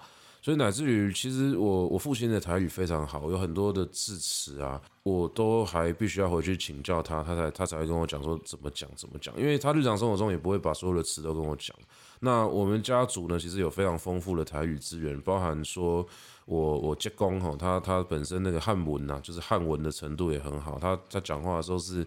[0.44, 11.74] 所以乃至于，其实我我父亲的台语非常好，有很多的字词啊，我都还必须要回去请教他，他才他才会跟我讲说怎么讲怎么讲，因为他日常生活中也不会把所有的词都跟我讲。
[12.20, 16.06] 那我们家族呢，其实有非常丰富的台语资源，包含说
[16.44, 22.06] 我我舅公哈，他他本身那个汉文呐，就是汉文的程度也很好，他他讲话的时候是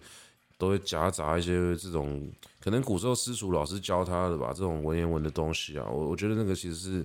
[0.56, 7.04] 都会夹杂一些这种可能古时候私塾老师教他的吧，这种文言文的东西啊，我我觉得那个其实是。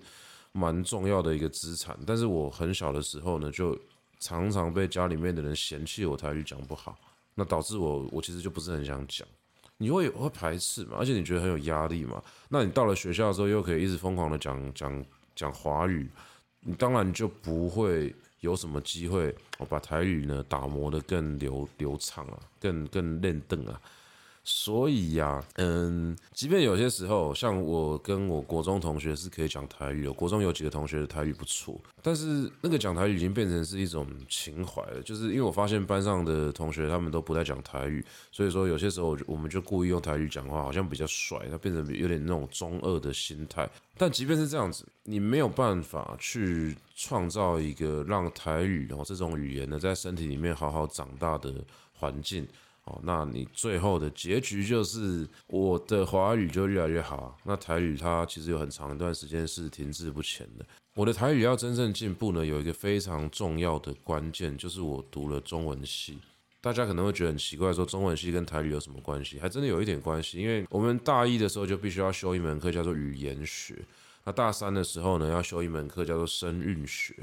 [0.54, 3.78] 蛮重要的一个资产，但是我很小的时候呢，就
[4.20, 6.96] 常常被家里面的人嫌弃我台语讲不好，
[7.36, 9.28] 那导致我我其实就不是很想讲，
[9.78, 16.08] 你会会排斥嘛，而且你觉得很有压力嘛，那你到了学校之后又可以一直疯狂的讲讲讲华语，
[16.62, 23.82] 你当然就不会有什么机会，我把台语呢打磨得更流流畅啊，更更练邓啊。
[24.46, 38.04] 所以呀、嗯，即便有些时候，像我跟我国中同学是可以讲台语的，国中有几个同学的台语不错，但是那个讲台语已经变成是一种情怀了，就是因为我发现班上的同学他们都不太讲台语，
[38.34, 43.70] 所以说有些时候我们就故意用台语讲话，好像比较帅，它变成有点那种中二的心态。
[43.98, 51.54] 但即便是这样子，你没有办法去创造一个让台语然后这种语言呢在身体里面好好长大的
[51.94, 52.46] 环境。
[52.86, 57.38] 哦，那你最后的结局就是我的华语就越来越好。
[57.46, 60.66] 那台语它其实有很长一段时间是停滞不前的。
[60.96, 66.20] 我的台语要真正进步呢，有一个非常重要的关键，就是我读了中文系。
[66.60, 69.40] 大家可能会觉得很奇怪，说中文系跟台语有什么关系？
[69.40, 73.76] 还真的有一点关系，因为我们大一的时候就必须要修一门课叫做语言学，
[74.26, 77.16] 那大三的时候呢要修一门课叫做声韵学。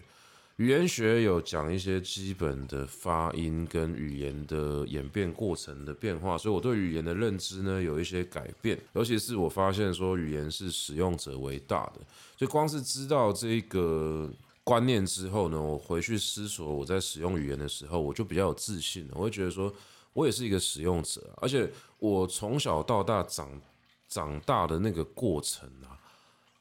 [0.61, 8.79] 语言学有讲一些基本的发音跟语言的演变过程的变化，所以我对语言的认知呢有一些改变。
[8.93, 12.01] 尤其是我发现说语言是使用者为大的，
[12.37, 14.31] 所以光是知道这个
[14.63, 19.15] 观念之后呢，我回去思索我在使用语言的时候，我就比较有自信了。
[19.15, 19.73] 我会觉得说
[20.13, 23.59] 我也是一个使用者，而且我从小到大长
[24.09, 25.97] 长大的那个过程啊，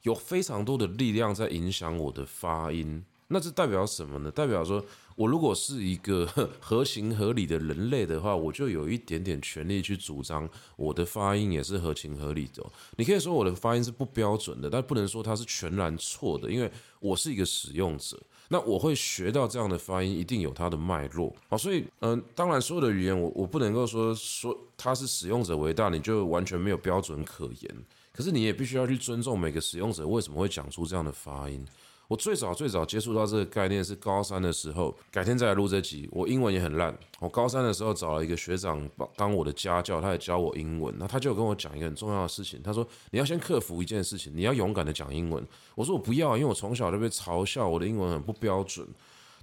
[0.04, 3.04] 有非常多的力量在影响我的发音。
[3.32, 4.30] 那这代表什么呢？
[4.30, 6.26] 代表说，我如果是一个
[6.58, 12.60] 合情合理的人类的话，我就有一点点权利去主张我的发音也是合情合理的。
[12.96, 18.20] 你可以说我的发音是不标准的，但不能说它是全然错的，因为我是一个使用者。
[18.48, 21.32] 那我会学到这样的发音，一定有它的脉络。
[21.48, 27.76] 好，所以，嗯，当然所有的语言，我我不能够说说它是使用者为大，你就完全没有标准可言。
[28.12, 31.64] 可是你也必须要去尊重每个使用者为什么会讲出这样的发音。
[32.10, 36.08] 我最早最早接触到这个概念是高三的时候，改天再来录这集。
[36.10, 40.92] 我英文也很烂，我高三的时候找了一个学长当我的家教，他也教我英文。
[40.98, 45.46] 那他就跟我讲一个很重要的事情，他说你要先克服一件事情，你要勇敢的讲英文。
[45.76, 48.84] 我说我不要，因为我从小就被嘲笑我的英文很不标准。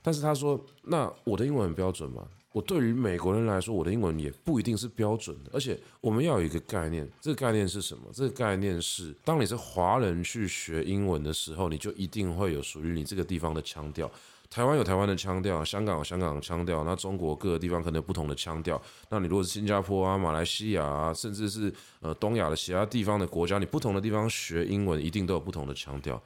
[0.02, 2.28] 但是他说，那我的英文很标准吗？
[2.58, 8.06] 我对于美国人来说，我的英文也不一定是标准的，而且我们要有一个概念，这个概念是什么？
[8.12, 14.10] 这个概念是，当你是华人去学英文的时候，你就一定会有属于你这个地方的腔调。
[14.50, 18.82] 台湾有台湾的腔调，香港有香港的腔调，那中国各个地方可能有不同的腔调。
[19.10, 26.20] 那你如果是新加坡啊、马来西亚啊，甚至是呃东亚的其他地方的国家，你不同的地方学英文，一定都有不同的腔调。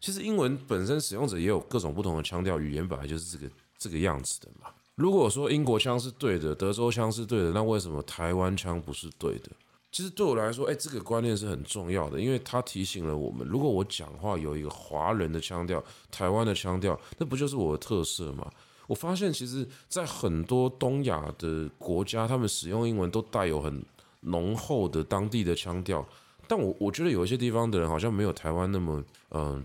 [0.00, 4.68] 其实英文本身使用者也有各种不同的腔调，语言本来就是这个这个样子的嘛。
[4.98, 9.50] 如果说英国腔是对的，德州腔是对的，那为什么台湾腔不是对的？
[9.92, 18.50] 其实对我来说，哎，这个观念是很重要的，因为它提醒了我们：如果我讲话有一个华人的腔调、台湾的腔调，那不就是我的特色吗？
[18.88, 23.80] 我发现，其实，在很多东亚的国家，他们使用英文都带有很
[24.22, 26.04] 浓厚的当地的腔调，
[26.48, 29.64] 但我我觉得有一些地方的人好像没有台湾那么嗯、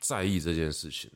[0.00, 1.10] 在意这件事情。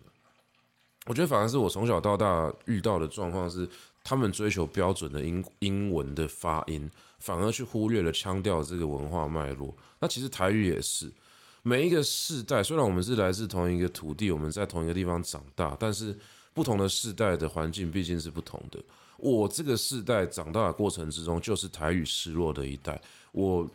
[1.06, 3.68] 我觉得反而是我从小到大遇到的状况是，
[4.02, 6.90] 他们追求标准的英英文的发音，
[7.20, 9.72] 反而去忽略了腔调这个文化脉络。
[10.00, 11.10] 那其实台语也是，
[11.62, 16.16] 每一个世代虽然我们是来自同一个土地，我们在同一个地方长大，但是
[16.52, 18.82] 不同的世代的环境毕竟是不同的。
[19.16, 23.00] 我这个世代长大的过程之中，就是台语失落的一代。
[23.30, 23.68] 我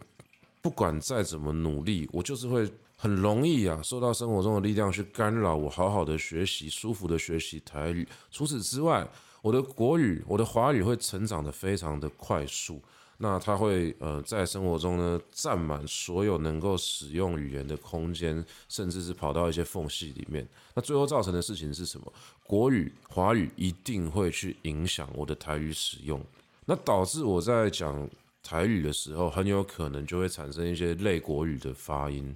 [0.61, 2.69] 不管再怎么努力，我就是会。
[3.01, 8.07] 很容易啊，受到生活中的力量去干扰我，好好的学习，舒服的学习台语。
[8.29, 9.09] 除此之外，
[9.41, 12.79] 我的国语，我的华语会成长得非常的快速。
[13.17, 20.47] 那它会呃，在生活中呢，占满所有能够使用语言的空间，甚至是跑到一些缝隙里面。
[20.75, 22.13] 那最后造成的事情是什么？
[22.43, 26.23] 国语、华语一定会去影响我的台语使用，
[26.65, 28.07] 那导致我在讲
[28.43, 32.35] 台语的时候，很有可能就会产生一些类国语的发音。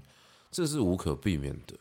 [0.56, 1.76] 这是无可避免的。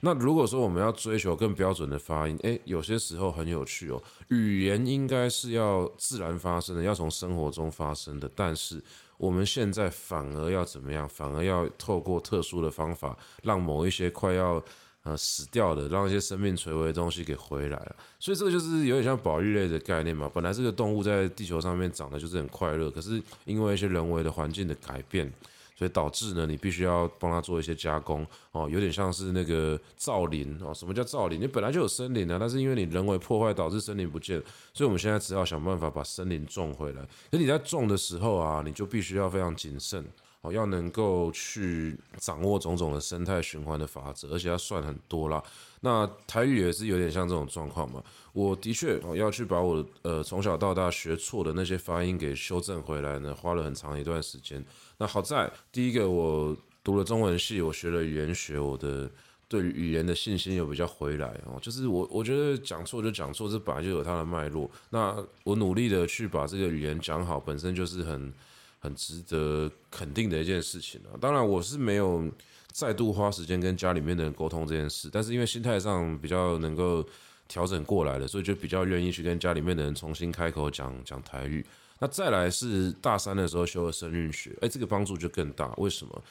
[0.00, 4.02] 那如果说我们要追求更标准的发音，诶，有些时候很有趣哦。
[4.30, 8.28] 语言应该是要自然发生的，要从生活中发生的。
[8.34, 8.82] 但是
[9.18, 11.08] 我们现在反而要怎么样？
[11.08, 14.60] 反而要透过特殊的方法，让某一些快要
[15.04, 17.94] 呃死掉的，让一些生命垂危的东西给回来。
[18.18, 20.28] 所以这个就是有点像保育类的概念嘛。
[20.34, 25.32] 本来这个动物在地球上面长得就是很快乐，可是因为一些人为的环境的改变。
[25.78, 30.74] 所以导致呢，你必须要帮他做一些加工哦，有点像是那个造林哦。
[30.74, 31.40] 什么叫造林？
[31.40, 34.42] 你本来就有森林啊，但是因为你人为破坏导致森林不见，
[34.74, 37.02] 所以我们现在只好想办法把森林种回来。
[37.30, 40.04] 可你在种的时候啊，你就必须要非常谨慎
[40.40, 45.40] 哦，要能够去掌握种种的生态循环的法则，而且要算很多啦。
[45.80, 48.02] 那台语也是有点像这种状况嘛。
[48.38, 54.64] 我的确哦要去把我呃从小到大学错的那些发音给修正回来呢，花了很长一段时间。
[54.98, 59.10] 那好在第一个我读了中文系，我学了语言学，我的
[59.48, 61.58] 对语言的信心有比较回来哦。
[61.60, 64.70] 就是我我觉得讲错就讲错，这本来就有它的脉络。
[64.90, 68.32] 那我努力的去把这个语言讲好，本身就是很。
[68.80, 71.18] 很值得肯定的一件事情啊！
[71.20, 72.30] 当然，我是没有
[72.70, 77.04] 再度花时间跟家里面的人沟通这件事，但是因为心态上比较能够
[77.48, 81.64] 调整过来了，所以就比较愿意去跟家里面的人重新开口讲讲台语。
[81.98, 85.72] 那再来是大三的时候修了声韵学，哎，这个帮助就更大。
[85.78, 86.22] 为什么？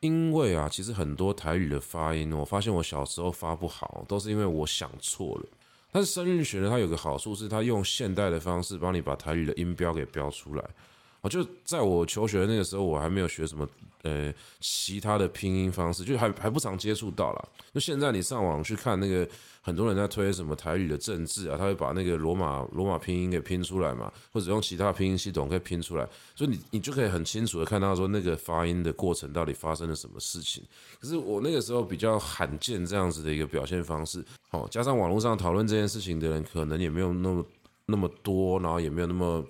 [0.00, 5.46] 因为啊，其实很多台语的发音，我发现我小时候发不好，都是因为我想错了。
[5.90, 10.64] 但是声韵学呢，它有个好处是，它用现代的方式帮你把台语的音标给标出来。
[11.28, 13.68] 就在我求学的那个时候，我还没有学什么
[14.02, 17.48] 呃其他的拼音方式，就还还不常接触到啦。
[17.72, 19.28] 就现在你上网去看那个
[19.60, 30.62] 很多人在推什么台语的政治啊，他会把那个罗马罗马拼音给拼出来嘛，或者用其他拼音系统可以拼出来，所以你你就可以很清楚的看到说那个发音的过程到底发生了什么事情。
[31.00, 37.44] 可是我那个时候比较罕见这样子的一个表现方式，好，加上网络上讨论这件事情的人可能也没有那么
[37.86, 39.44] 那么多，然后也没有那么。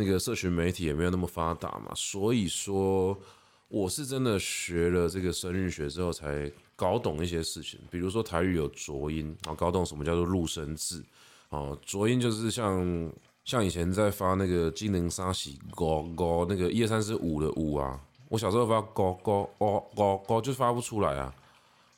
[0.00, 3.18] 那个社群媒体也没有那么发达嘛，所以说
[3.66, 7.80] 我是真的学了这个声韵学之后，才搞懂一些事情。
[7.90, 11.04] 比如说台语有浊音，然后搞懂什么叫做入声字。
[11.48, 13.12] 哦，浊音就是像
[13.44, 21.34] 像以前在发那个金能沙喜高高那个一二三四五的五啊，我小时候发高高哦高高就发不出来啊。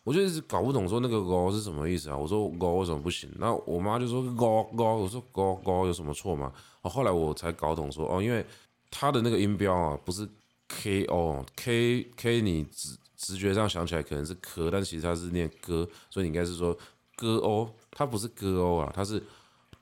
[0.02, 2.16] 我就一直搞不懂，说那个“高”是什么意思啊？
[2.16, 3.30] 我说“高”为什么不行？
[3.38, 6.50] 那我妈就说“高高”，我说“高高”有什么错吗？
[6.80, 8.44] 哦，后来我才搞懂说哦，因为
[8.90, 10.26] 它的那个音标啊，不是
[10.68, 16.76] “k o k k”，你直直觉上想起来可能是“科”，但其实它是念“歌”，所以你应该是说
[17.14, 19.22] “歌哦”，它不是“歌哦”啊，它是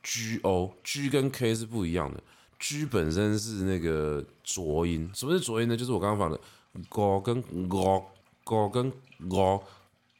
[0.02, 2.20] “g o g” 跟 “k” 是不一样的
[2.58, 5.76] ，“g” 本身是那个浊音，什么是浊音呢？
[5.76, 6.40] 就是我刚刚讲的
[6.90, 7.40] “高”跟
[7.70, 8.04] “高
[8.42, 8.92] ”，“高”跟
[9.30, 9.62] “高”。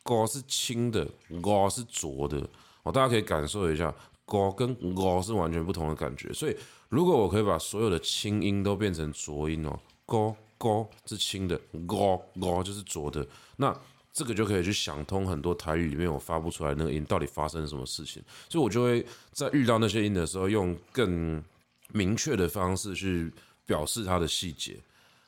[0.09, 1.07] 高是轻的，
[1.43, 2.39] 高是浊的，
[2.83, 3.95] 哦，大家可以感受一下，
[4.25, 6.33] 高跟高是完全不同的感觉。
[6.33, 6.57] 所以，
[6.89, 13.27] 如果我可以把所有的轻音都变成浊音哦，高高是轻的，高高就是浊的，
[13.59, 13.79] 那
[14.11, 18.23] 这个就可以去想通很多台语里面我发不出来那个音到底发生了什么事情。
[18.49, 21.45] 所以我就会在遇到那些音的时候，用更
[21.93, 23.31] 明确的方式去
[23.67, 24.73] 表示它的细节，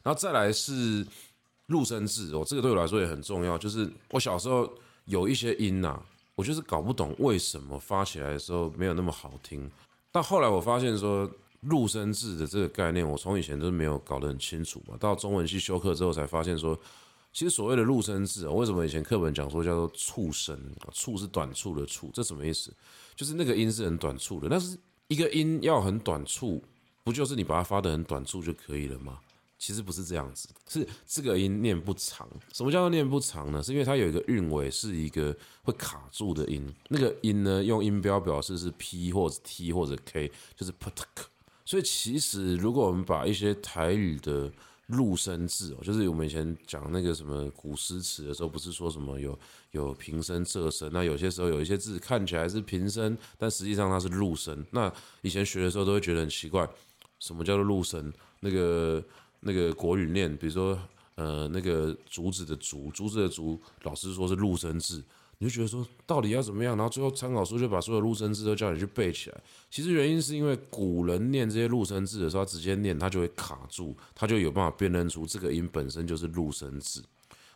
[0.02, 1.06] 然后再来是。
[1.70, 3.56] 入声字哦，这个对我来说也很重要。
[3.56, 4.68] 就是我小时候
[5.04, 6.02] 有一些音呐，
[6.34, 9.70] 我就是搞不懂为什么发起来的时候没有那么好听。
[10.10, 14.96] 但后来我发现说，入声字的这个概念，我从以前都没有搞得很清楚嘛。
[14.98, 16.76] 到中文系修课之后才发现说，
[17.32, 20.58] 其实所谓的入声字，为什么以前课本讲说叫做促声？
[20.92, 22.74] 促是短促的促，这什么意思？
[23.14, 24.48] 就是那个音是很短促的。
[24.48, 26.60] 但是一个音要很短促，
[27.04, 29.20] 不就是你把它发得很短促就可以了吗？
[29.60, 32.26] 其实不是这样子，是这个音念不长。
[32.50, 33.62] 什么叫做念不长呢？
[33.62, 41.26] 是因为它有一个韵尾是一个会卡住的音，那个音呢，用音标表示是 P 或者 T 或者 K，就是 putk。
[41.66, 44.50] 所以其实如果我们把一些台语的
[44.86, 49.38] 入声字哦，就是我们以前讲那个什么古诗词的时候，不是说什么有
[49.72, 54.64] 有平声仄声，那有些时候有一些字看起来是平声，但实际上它是入声。
[54.70, 54.90] 那
[55.20, 56.66] 以前学的时候都会觉得很奇怪，
[57.18, 58.10] 什么叫做入声？
[58.40, 59.04] 那个。
[59.40, 60.78] 那个国语念，比如说，
[61.14, 65.02] 呃，那个竹子的竹，竹子的竹，老师说是入声字，
[65.38, 66.76] 你就觉得说到底要怎么样？
[66.76, 69.40] 然后最后参考书就把所有入声字都叫你去背起来。
[69.70, 77.02] 其实原因是因为古人念这些入声字的时候，他直接念，他就会卡住，他就有办法辨认出这个音本身就是入声字。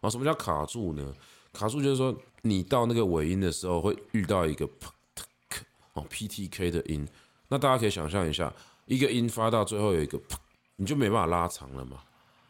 [0.00, 1.14] 啊，什么叫卡住呢？
[1.52, 5.62] 卡住就是说你到那个尾音的时候会遇到一个 p t k
[5.92, 7.06] 哦 p t k 的音，
[7.48, 8.52] 那大家可以想象一下，
[8.86, 10.36] 一个音发到最后有一个 p。
[10.76, 12.02] 你就没办法拉长了嘛，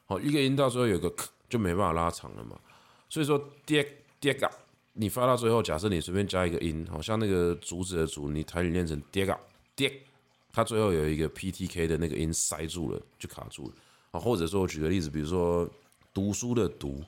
[0.06, 1.14] 好，一个音到最后有个
[1.48, 2.58] 就没办法拉长了嘛，
[3.08, 3.86] 所以说跌
[4.18, 4.50] 跌嘎，
[4.94, 9.38] 你发到最后，假设你随便加一个音，好像那个竹子的竹，你台语念成跌嘎
[9.76, 9.92] 跌，
[10.52, 13.74] 它最后有一个 P T K 的那个音塞住了，就卡住了，
[14.12, 15.68] 啊，或者说我举个例子，比如说
[16.14, 17.04] 读书的读，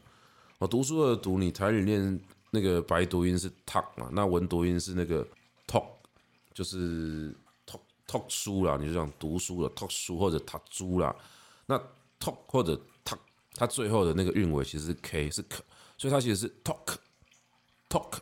[0.59, 5.27] 哦，读书的读，你台语念那个白读音是 talk 嘛，那文读音是那个
[5.67, 5.87] talk，
[6.53, 7.35] 就是。
[8.07, 11.15] Talk 书啦，你就这样读书了，读书或者读书啦，
[11.67, 11.79] 那
[12.21, 13.17] talk 或者读，
[13.55, 15.63] 它最后的那个韵尾其实是 k 是可，
[15.99, 16.97] 所以它其实是 talk
[17.89, 18.19] talk，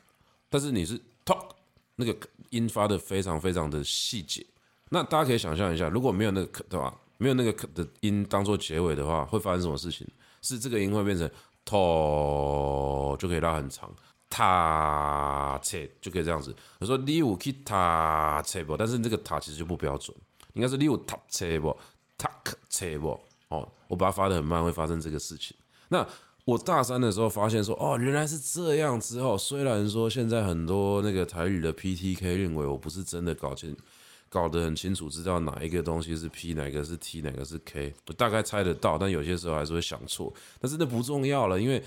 [0.48, 1.50] 但是你是 talk
[1.96, 2.16] 那个
[2.50, 4.44] 音发的非常非常的细节。
[4.90, 6.94] 那大家可以想象一下，如果没有那个可对吧？
[7.16, 10.06] 没有那个可的音当做结尾的话，会发生什么事情？
[10.42, 11.30] 是这个音会变成
[11.64, 13.88] 拖，就可以拉很长。
[14.36, 16.52] 塔切就可以这样子。
[16.80, 18.76] 我说你有去塔切不？
[18.76, 20.12] 但是这个塔其实就不标准，
[20.54, 21.76] 应该是你有塔切不？
[22.18, 23.16] 塔克切不？
[23.46, 25.56] 哦，我把它发得很慢，会发生这个事情。
[25.88, 26.04] 那
[26.44, 28.98] 我大三的时候发现说，哦，原来是这样。
[28.98, 33.76] 之后虽然说现在很多那个台语的 PTK 认为我不是真的搞清，
[34.28, 40.34] 搞得很清楚，知道哪一个东西是 P，哪个是 T，哪个是 K，我大概猜得到，但有些时候还是会想错。
[40.60, 41.80] 但是那不重要了，因为。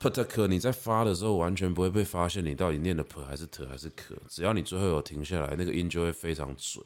[0.00, 6.82] Put 可你在发的时候完全不会被发现，你到底念的 p 还是 t 还是可，只要你最后有停下来，那个音就会非常准。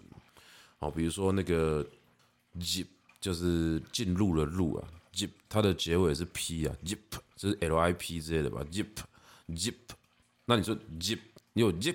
[0.81, 1.87] 好，比如说那个
[2.59, 2.89] zip
[3.21, 6.99] 就是进入的入啊，zip 它的结尾是 p 啊，zip
[7.37, 8.89] 就是 l i p 之类的吧，zip
[9.51, 9.75] zip，
[10.47, 11.21] 那你说 zip
[11.53, 11.95] 你有 zip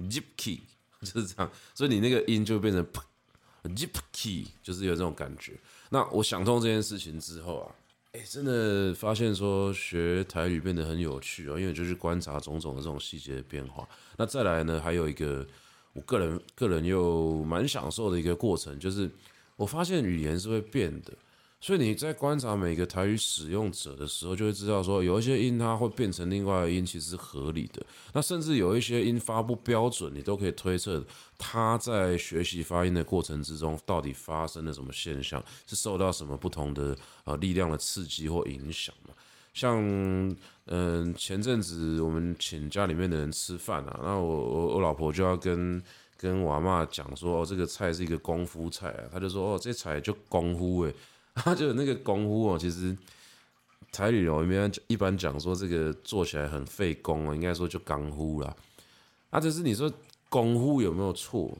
[0.00, 0.62] zip key
[1.00, 5.56] 就是这样，所以你那个音就变成 p，zip key 就是有这种感觉。
[5.90, 7.74] 那我想通这件事情之后啊。
[8.12, 13.88] 哎，真的发现说学台语变得很有趣哦，因为就是观察种种的这种细节的变化。
[14.16, 15.46] 那再来呢，还有一个
[15.92, 19.08] 我个人个人又蛮享受的一个过程，就是
[19.54, 21.12] 我发现语言是会变的。
[21.62, 27.84] 所以你在观察每个台语使用者的时候，就会知道说，有一些音它会变成另外一个音，其实是合理的。
[28.14, 31.04] 那甚至有一些音发不标准，你都可以推测
[31.36, 39.12] 他在学习发音的过程之中，到底发生了什么现象，是受到什么不同的呃力量的刺激或影响嘛？
[39.52, 39.78] 像
[40.66, 45.82] 嗯、前阵子我们请家里面的人吃饭啊，那我我我老婆就要跟
[46.16, 50.94] 跟我阿嬷讲说，哦，这个菜是一个功夫菜啊，她就说，哦，这菜就功夫诶。
[51.44, 52.96] 他就有那个功夫哦，其实
[53.92, 58.54] 台语哦，一般一般讲说这个做起来很费工哦，应该说就功夫啦。
[59.30, 59.92] 啊，就是你说
[60.28, 61.56] 功夫有没有错？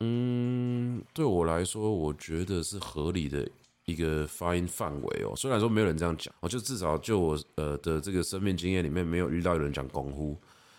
[0.00, 3.48] 嗯，对我来说，我觉得是合理的
[3.84, 5.34] 一个发音范围哦。
[5.36, 10.36] 虽然说没有人这样讲，我就至少就我呃的这个生命经验里面，没有遇到有人讲功夫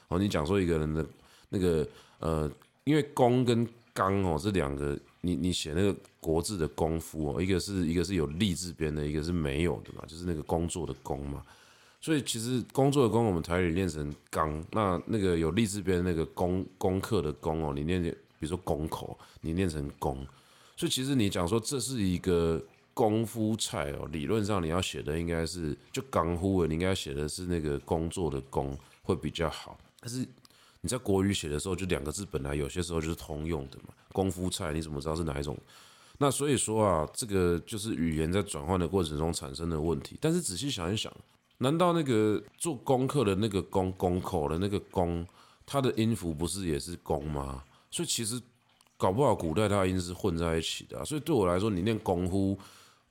[0.08, 0.18] 哦。
[0.18, 1.06] 你讲说一个人的
[1.50, 1.86] 那个
[2.20, 2.50] 呃，
[2.86, 3.68] 因为工跟
[4.00, 4.98] 刚哦是两个。
[5.22, 11.44] 你你写那个国字的功夫哦，一个是一个是有立字边的，一个是没有的嘛，就是那个工作的工嘛。
[12.00, 20.26] 所以其实工作的工，我们台语念成刚，那那个有立字边那个功功课的功哦，你念比如说功口，你念成功。
[20.78, 28.74] 所以其实你讲说这是一个功夫菜哦，理论上你要写的应该是就刚呼，你应该写的是那个工作的工
[29.04, 30.26] 会比较好，但是。
[30.82, 33.94] 你在国语写的时候，就两个字本来有些时候就是通用的嘛。
[34.14, 35.58] 功夫菜你怎么知道是哪一种？
[36.18, 40.18] 那所以说啊，这个就是语言在转换的过程中产生的问题。
[40.20, 41.12] 但是仔细想一想，
[41.60, 45.26] 难道那个做功课的那个功功口的那个功，
[45.66, 47.64] 它的音符不是也是功吗？
[47.92, 48.42] 所以其实
[48.98, 51.04] 搞不好古代它的音是混在一起的。
[51.06, 52.58] 所以对我来说，你念功夫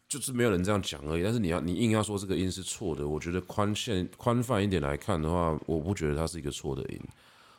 [0.06, 1.22] 就是没有人这样讲而已。
[1.22, 7.00] 但是你要你硬要说这个音是错的，我觉得宽限宽泛一点来看的话，我不觉得它是一个错的音。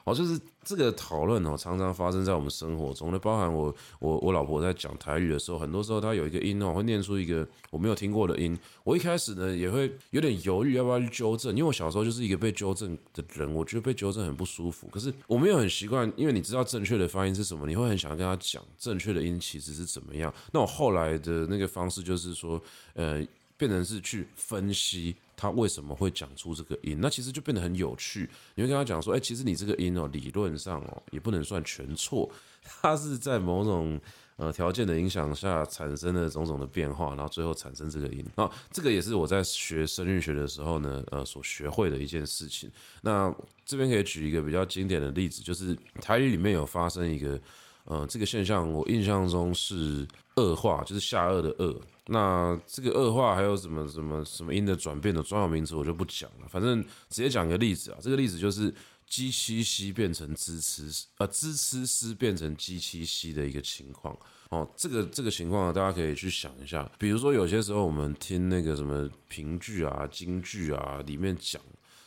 [0.10, 3.12] 哦，就是这个讨论哦，常常发生在我们生活中。
[3.12, 8.58] 那包含我，我，我老婆在讲台语的时候，很多时候她有一个音哦，会念出一个我没有听过的音。
[8.84, 14.88] 我一开始呢，也会有点犹豫要不要去纠正，因为我小时候就是一个被纠正的人，我觉得被纠正很不舒服。
[14.88, 20.34] 可是我没有很习惯，因为你知道正确的发音是什么，你会很想跟他讲正确的音其实是怎么样。
[20.52, 22.62] 那我后来的那个方式就是说，
[22.94, 23.26] 呃。
[23.60, 28.30] 变成是去分析他为什么会讲出这个音，那其实就变得很有趣。
[28.56, 32.30] 你会跟他讲说，哎，其实你这个音哦，理论上哦，也不能算全错，
[32.62, 33.98] 它是在某种
[34.36, 38.26] 呃条件的影响下产生了种种的变化，然后最后产生这个音。
[38.36, 42.70] 那这个也是我在学声韵学的时候呢，呃，所学会的一件事情。
[43.02, 43.34] 那
[43.66, 47.40] 这边可以举一个比较经典的例子，就是台语里面有发生一个。
[47.86, 51.76] 呃，这个现象我印象中是恶化，就是下颚的顎。
[52.10, 56.48] 那这个恶化还有什么什么什么音的转变的专有名词，我就不讲了。
[56.50, 58.74] 反正直接讲个例子啊，这个例子就是
[59.08, 64.18] 鸡七西变成支吃，呃，支吃丝变成鸡七西的一个情况。
[64.50, 66.90] 哦，这个这个情况大家可以去想一下。
[66.98, 71.62] 比如说有些时候我们听那个什么评剧啊、京剧啊里面讲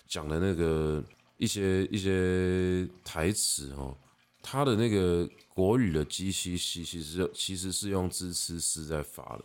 [0.09, 1.03] 讲的那个
[1.37, 3.97] 一些一些台词哦。
[4.45, 5.25] 他的那个
[5.55, 9.45] 国语的鸡七西其实其实是用支吃丝在发的，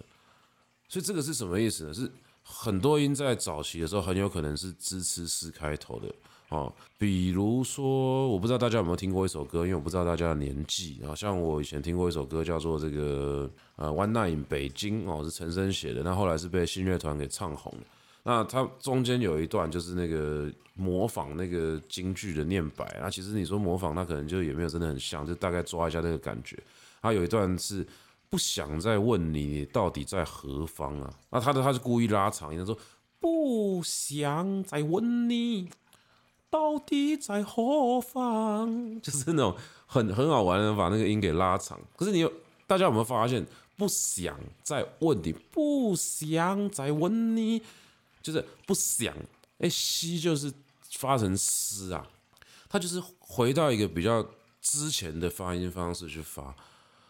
[0.88, 1.94] 所以这个是什么意思呢？
[1.94, 2.10] 是
[2.42, 6.08] 很多音在早期的时候很有可能是支持四开头的
[6.50, 6.74] 哦。
[6.98, 11.02] 比如说，我不知道大家有没有听过一首歌，因为我不知道大家的年纪。
[11.06, 17.84] 好像我以前听过一首歌叫做这个呃《One Night in 北京》哦，是陈升写的，那后来是被信乐团给唱红了。
[18.24, 26.58] 那它中间有一段就是那个模仿那个京剧的念白啊，其实你说模仿，那可能就也没有真的很像，就大概抓一下那个感觉。
[27.02, 27.86] 它有一段是
[28.30, 32.78] 不想再问你到底在何方啊，那他的他是故意拉长，他说
[33.20, 35.70] 不想再问你
[36.50, 39.56] 到底在何方， 就是那种
[39.86, 41.80] 很很好玩的，把那个音给拉长。
[41.96, 42.32] 可是你有
[42.66, 43.46] 大家有没有发现，
[43.78, 47.62] 不想再问你，不想再问你，
[48.22, 49.16] 就是不想
[49.60, 50.52] 哎，西就是
[50.92, 52.06] 发成诗啊，
[52.68, 54.26] 他就是回到一个比较
[54.62, 56.56] 之前的发音方式去发，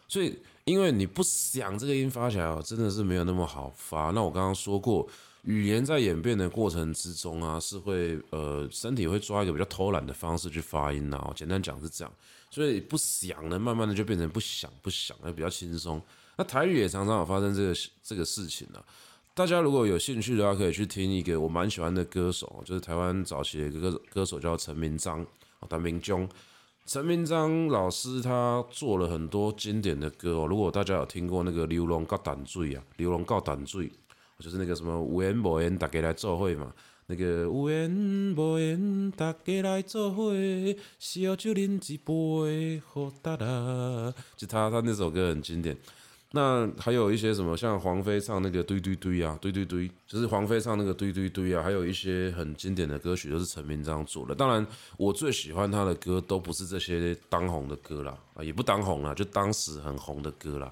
[0.08, 4.10] 所以因为你不想这个音发起来，真的是没有那么好发。
[4.10, 5.08] 那我刚刚说过。
[5.44, 11.32] 语言在演变的过程之中啊，是会呃身体会抓一个比较偷懒的方式去发音啊。
[11.34, 12.12] 简单讲是这样，
[12.50, 16.02] 所以不想呢，慢慢的就变成不想不想，会比较轻松。
[16.36, 18.84] 那台语也常常有发生这个这个事情啊。
[19.32, 25.24] 大家如果有兴趣的话，可以去听一个我蛮喜欢的歌手，就是台湾早期的一个歌手歌手叫陈明章，
[25.60, 26.28] 哦陈明忠。
[26.88, 30.46] 陈明章老师他做了很多经典的歌哦。
[30.46, 33.86] 如果大家有听过那个《流浪到淡水》啊，《流浪到淡水》。
[34.38, 36.72] 就是那个什么有缘无缘，大家来做伙嘛。
[37.08, 40.32] 那个有缘无缘，大家来做伙，
[40.98, 44.14] 小酒饮一杯，好哒哒。
[44.34, 45.76] 就他他那首歌很经典。
[46.32, 51.62] 那还有一些什么，像黄飞唱那个堆堆堆啊，堆堆堆，就是黄飞唱那个堆堆堆啊。
[51.62, 54.34] 还有一些很经典的歌曲都是陈明章做的。
[54.34, 54.66] 当然，
[54.98, 60.70] 我最喜欢他的歌都不是这些当红的歌啦，啊，也不当红啦，就当时很红的歌啦。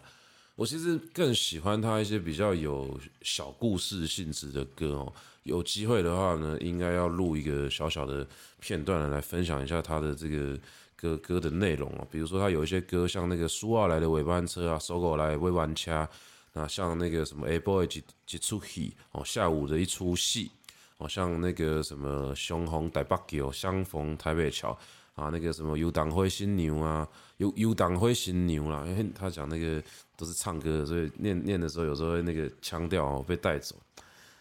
[0.57, 5.13] 我其实更喜欢他一些比较有小故事性质的歌哦。
[5.43, 8.27] 有机会的话呢，应该要录一个小小的
[8.59, 10.59] 片段来分享一下他的这个
[10.97, 12.09] 歌歌的内容哦。
[12.11, 16.09] 比如说他有一些歌，像那个苏澳来的尾班车啊，搜狗来未完掐，
[16.53, 20.51] 那像那个什么 A Boy 几几出戏哦，下午的一出戏
[20.99, 24.77] 哦，像那个什么雄红台北桥，相逢台北桥
[25.15, 29.83] 啊，那个什么游荡灰新娘啊，游游荡灰新娘啦，因为他讲那个。
[30.19, 33.77] 都是唱歌，所以念念的时候有时候那个腔调哦被带走。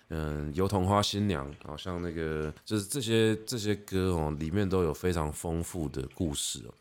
[0.10, 6.74] 嗯，油桐花新娘，好像那个就是这些这些歌哦，里面都有非常丰富的故事哦。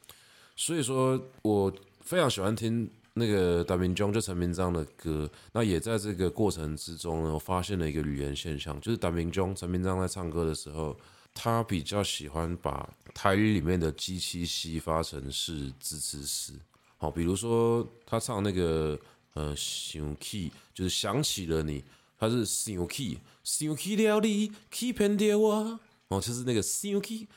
[0.56, 5.28] 所以说我非常喜欢听那个陈明中就陈明章的歌。
[5.52, 10.96] 那也在这个过程之中呢，我发现了一个语言现象，就是陈明中陈明章在唱歌的时候，
[11.32, 16.52] 他比较喜欢把台语里面的基七西发成是支持词。
[16.98, 18.98] 好，比如说他唱那个
[19.32, 21.82] 呃想起，就是想起了你，
[22.28, 27.28] 他是想起，想起了你，欺骗掉我，哦，就是那个想起，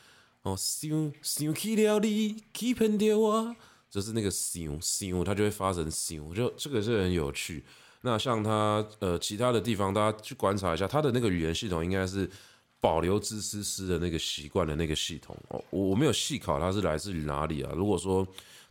[0.42, 3.54] 哦想想起了你，欺骗掉我，
[3.90, 7.62] 就是那个想想，他就会发成想，就这个是很有趣。
[8.00, 12.30] 那像他呃其他的地方，大家去观察一下，他的那个语言系统应该是
[12.80, 17.72] 保留兹兹斯的那个习惯的那个系统哦，我我没有细考它是来自于哪里啊？
[17.74, 18.26] 如果说。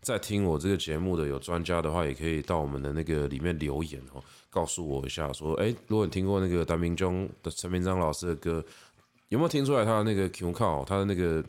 [0.07, 8.63] 在听我这个节目的有专家的话，也可以到我们的那个里面留言哦，告诉我一下，说，哎，如果你听过那个陈明忠的陈明章老师的歌，
[9.27, 11.43] 有没有听出来他的那个 Q 靠，他的那个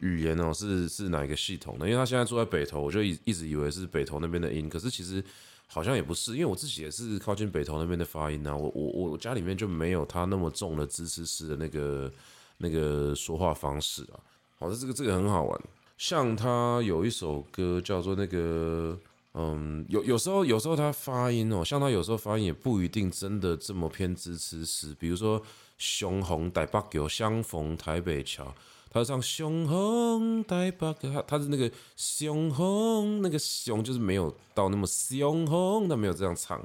[0.00, 1.86] 语言哦，是是哪一个系统的？
[1.86, 5.24] 因为他现在住在北投，我就一一直以为是北投那边的音，可是其实
[5.66, 12.12] 好像也不是，因为我自己也是靠近北投那边的发音啊，我我我家里面就没有他那么重的支持式的那个
[12.58, 14.20] 那个说话方式啊。
[14.58, 15.60] 好的，这个这个很好玩。
[16.02, 18.98] 像他有一首歌叫做那个，
[19.34, 25.40] 嗯，有有时候有时候他发音哦，像他有时候发音也不一定真的这么偏支持词，比如说
[25.78, 28.52] 雄红台北桥，相逢台北桥，
[28.90, 36.60] 他唱雄红台北桥，他他是那个雄红那个雄就是没有到那么雄红，他没有这样唱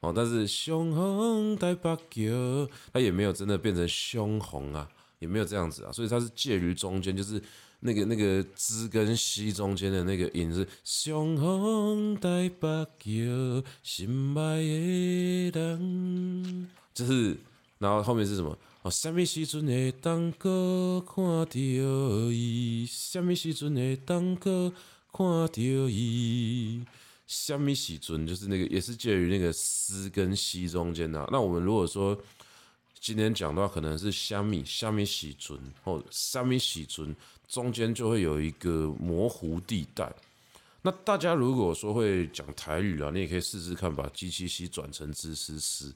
[0.00, 4.86] 哦，但是雄红台北桥，他也没有真的变成雄红啊，
[5.18, 7.42] 也没有这样子啊，所以他是介于中间，就是。
[7.84, 12.68] 那个那个支跟西中间的那个音是雄风台北
[13.00, 17.36] 桥，心爱的人，就是，
[17.78, 18.56] 然后后面是什么？
[18.82, 21.46] 哦，什么时阵会当搁看到
[22.30, 22.86] 伊？
[22.88, 24.72] 什么时阵会当搁
[25.12, 26.84] 看到伊？
[27.26, 31.28] 什么时阵就是那个也是介于那个诗跟西中间的啊。
[31.32, 32.16] 那我们如果说
[33.02, 37.16] 今天讲的话，可能是什么什么时阵或什么时阵。
[37.48, 40.10] 中间就会有一个模糊地带。
[40.82, 45.92] 那大家如果说会讲台语啊，你也可以试试看把 G 七 C 转成支持词，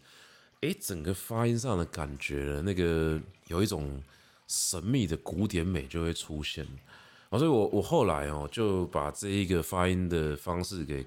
[0.63, 4.03] 诶，整个发音上的感觉，那个有一种
[4.49, 6.67] 神秘的古典美就会出现。
[7.31, 11.07] 所以我我后来哦就把这一个发音的方式给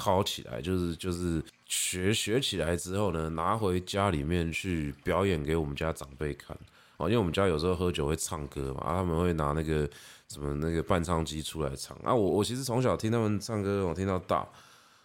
[0.00, 6.56] 考起来，就是就是学学起来之后呢，拿回家里面去表演给我们家长辈看。
[6.96, 9.88] 哦，因为我们家有时候喝酒会唱歌嘛，啊，他们会拿那个
[10.28, 12.14] 什么那个伴唱机出来唱啊。
[12.14, 14.48] 我我其实从小听他们唱歌，我听到大，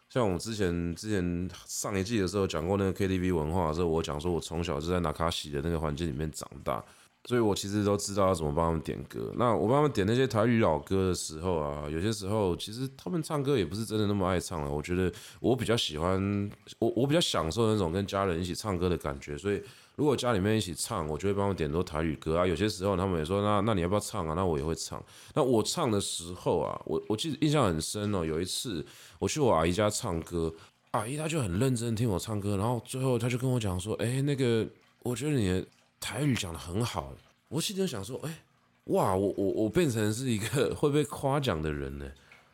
[0.09, 6.83] 像我之前之前上一季的时候讲过那个 KTV 文化的时候，我讲说我从小就在那卡西的那个环境里面长大，
[7.25, 9.33] 所以我其实都知道要怎么帮他们点歌。
[9.35, 14.71] 那我帮他们点那些台语老歌的时候啊，有些时候其实他们唱歌也不是真的那么爱唱了。
[14.71, 16.49] 我觉得我比较喜欢
[16.79, 19.61] 我我比较享受那种跟家人一起唱歌的感觉，所以。
[19.97, 22.45] 如果家里面一起唱，我就会帮我点多台语歌啊。
[22.45, 24.33] 有些时候他们也说，那那你要不要唱啊？
[24.35, 25.01] 那我也会唱。
[25.33, 28.25] 那我唱的时候啊，我我记得印象很深哦。
[28.25, 28.85] 有一次
[29.19, 30.53] 我去我阿姨家唱歌，
[30.91, 34.67] 阿姨她就很认真听我唱歌，然后最后她就跟我讲说：“哎，那个
[35.01, 35.65] 我觉得你
[36.05, 37.11] 台语讲得很好。”
[37.49, 38.43] 我记得想说：“哎，
[38.85, 42.05] 哇，我我我变成是一个 会被夸奖的人呢。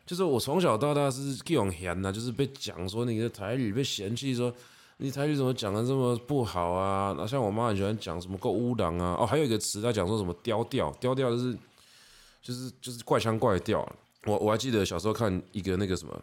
[0.06, 4.52] 就是我从小到大是这种嫌呐，就是被讲说你的台语被嫌弃说。”
[4.98, 7.12] 你台语怎么讲的这么不好啊？
[7.18, 9.16] 那像我妈很喜欢讲什么够乌狼啊？
[9.18, 11.58] 哦，还有一个词，她讲说什么刁调，刁调就是
[12.40, 13.80] 就是就是怪腔怪调。
[14.26, 16.22] 我我还记得小时候看一个那个什么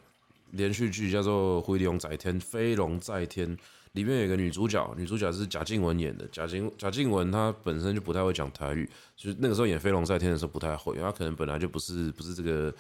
[0.52, 3.58] 连续剧，叫做《飞龙在天》，飞龙在天
[3.94, 6.28] 里面有个女主角，女主角是贾静雯演的。
[6.32, 12.74] 贾静贾静雯她本身就不太会讲台语，就是那个时候演《飞龙在天》的时候不太会，她可能本来就不是不是这个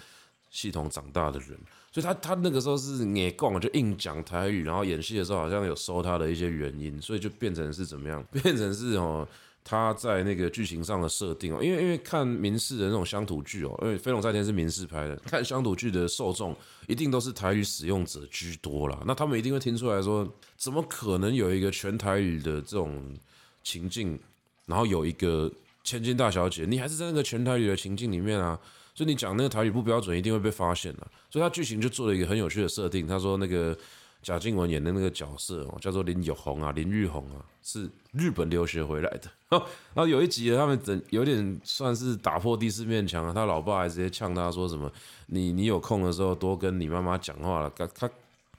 [0.50, 1.58] 系统长大的人。
[1.92, 8.24] 所以她她那个时候是硬讲，就硬讲台语，然后演戏的时候好像有收她的一些原因，所以就变成是怎么样？
[8.32, 9.28] 变成是哦，
[9.64, 16.56] 他在那个剧情上的设定哦，因为因为看民视的那种乡土剧哦，因为《飞龙在天》是民视拍的，看乡土剧的受众
[16.88, 19.00] 一定都是台语使用者居多啦。
[19.06, 23.16] 那他们一定会听出来说，怎么可能有一个全台语的这种
[23.64, 24.18] 情境，
[24.66, 25.52] 然后有一个
[25.84, 28.60] 千金大小姐，你还是在那个全台语的情境里面啊？
[28.96, 31.08] 所以你讲那个台语不标准，一定会被发现的。
[31.30, 33.08] 所以他剧情就做了一个很有趣的设定。
[33.08, 33.78] 他说那个
[34.22, 39.32] 贾静雯演的那个角色哦，叫做林有红啊，林玉红啊，是日本留学回来的。
[39.94, 44.92] 然后有一集他们整有点算是打破第四面墙啊，他老爸还直接呛他说什么
[45.28, 48.10] ：“你你有空的时候多跟你妈妈讲话了。”他他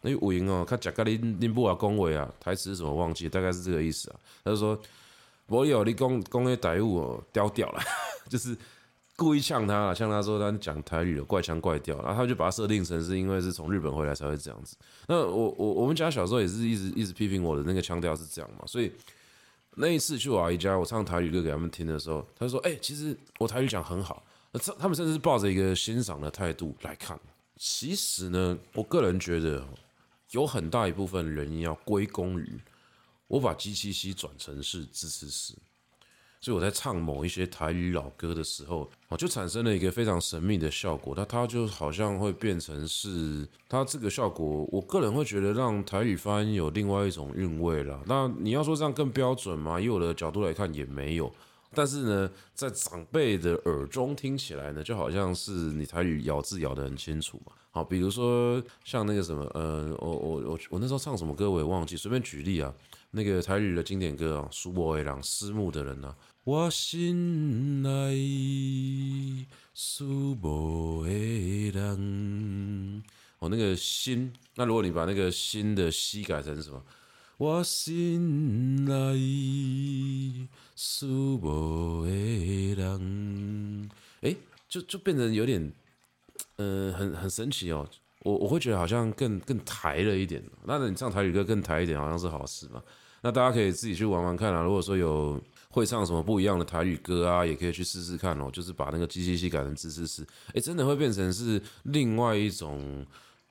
[0.01, 4.17] 那五音哦，他讲个林林布啊恭维啊，台词是什么忘记，大概是这个意思啊。
[4.43, 4.81] 他就说
[5.47, 7.83] ：“我有你讲讲的台语哦，刁掉了，
[8.29, 8.57] 就是。”
[9.21, 14.75] 故意呛他了，呛他说他讲台语有怪腔怪调，然后他就把他设定成是因为是从日本回来才会这样子。
[15.09, 18.91] 那我我我们家小时候也是一直一直批评我的那个腔调是这样嘛，所以
[19.77, 24.23] 那一次去我阿姨家，我唱台语歌给他们听的时候，他说：“哎、其实我台语讲很好。”
[24.79, 27.21] 他们甚至抱着一个欣赏的态度来看。
[27.57, 29.63] 其实呢，我个人觉得
[30.31, 32.59] 有很大一部分人要归功于
[33.27, 35.55] 我把 G 七 C 转成是支持师。
[36.41, 41.15] 所以我在唱某一些台语老歌的时候，哦，就产生了一个非常神秘的效果。
[41.15, 48.01] 它它就好像会变成是它这个效果，我个人会觉得让台语发音有另外一种韵味了。
[48.07, 49.79] 那你要说这样更标准吗？
[49.79, 51.31] 以我的角度来看也没有。
[51.75, 57.53] 但是呢，在长辈的耳中听起来呢，就好像是你台语咬字咬得很清楚嘛。
[57.71, 62.75] 好，比如说像那个什么，呃，我我我我那时候唱什么歌我也忘记，随便举例啊。
[63.13, 66.17] 那个台语的经典歌啊，《苏博伟朗》思慕的人啊。
[66.45, 71.11] 我心内思慕的
[71.71, 73.03] 人，
[73.41, 76.83] 哦，那个心，那如果你把那个心的西改成什么？
[77.37, 83.91] 我心内思慕的人，
[84.23, 84.35] 哎，
[84.69, 85.73] 就就变成有点，
[86.57, 87.89] 呃，很很神奇哦。
[88.23, 90.43] 我我会觉得好像更更台了一点。
[90.65, 92.83] 那你唱台语歌更台一点，好像是好事嘛。
[93.23, 94.63] 那大家可以自己去玩玩看啊。
[94.63, 95.41] 如果说有。
[95.73, 97.47] 会唱什么不一样的台语歌啊？
[97.47, 98.51] 也可以去试试看哦。
[98.53, 103.07] 就是把那个 G7C 改成支持师，哎，真的会变成是另外一种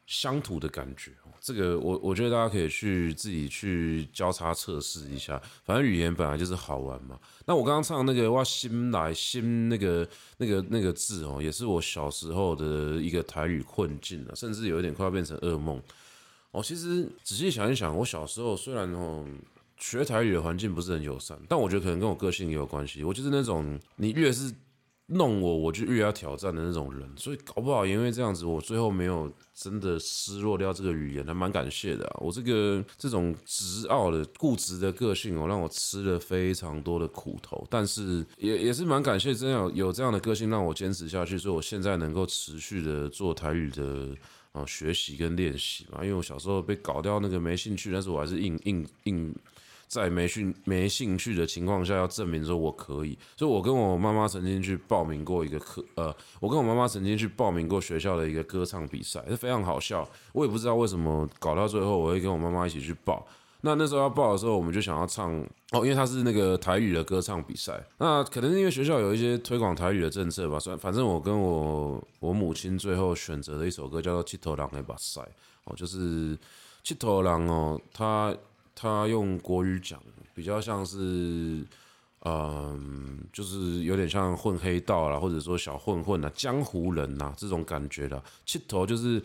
[0.06, 1.14] 乡土的感觉。
[1.40, 5.42] 这个我我觉得大家可以去自己去交叉测试一下。
[5.64, 7.18] 反正语言本来就是好玩嘛。
[7.46, 10.06] 那我刚刚唱那个哇心来心那个
[10.40, 15.82] 那个那个字哦，也是我小时候的一个台语困境了，甚至有一点快要变成噩梦。
[16.52, 19.26] 哦，其实仔细想一想，我小时候虽然哦。
[19.80, 23.04] 学台语的环境不是很友善，但我觉得可能跟我个性也有关系。
[23.04, 24.54] 我就是那种你越是
[25.08, 32.08] 弄我，我就越要挑战的那种人，所以搞不好因为这样子，我最后没有真的失落掉这个语言，还蛮感谢的。
[32.20, 44.16] 我这个这种执拗的固执的个性哦，让我吃了非常多的苦头，但是也也是蛮感谢，真有有这样的个性让我坚持下去，所以我现在能够持续的做台语的
[44.52, 46.04] 啊学习跟练习嘛。
[46.04, 49.34] 因为我小时候被搞掉那个没兴趣，但是我还是硬硬硬。
[49.90, 60.08] 在没兴没兴趣的情况下，要证明说我可以，所以我跟我妈妈曾经去报名过一个课，呃，我跟我妈妈曾经去报名过学校的一个歌唱比赛，是非常好笑。
[60.32, 63.26] 我也不知道为什么搞到最后，我会跟我妈妈一起去报。
[63.62, 65.34] 那那时候要报的时候，我们就想要唱
[65.72, 67.84] 哦，因为它是那个台语的歌唱比赛。
[67.98, 75.22] 那可能是因为学校有一些推广台语的政策吧，反反正我跟我我母亲最后选择的一首歌叫做《七头狼的马赛》。
[75.66, 76.38] 哦，就是
[76.84, 78.34] 七头狼哦，他
[78.80, 80.02] 他用国语讲
[80.34, 81.66] 比较像是，
[82.24, 88.24] 嗯，就是有点像混黑道啦，或者说小混混啊，江湖人呐这种感觉的。
[88.46, 89.22] 七头就是。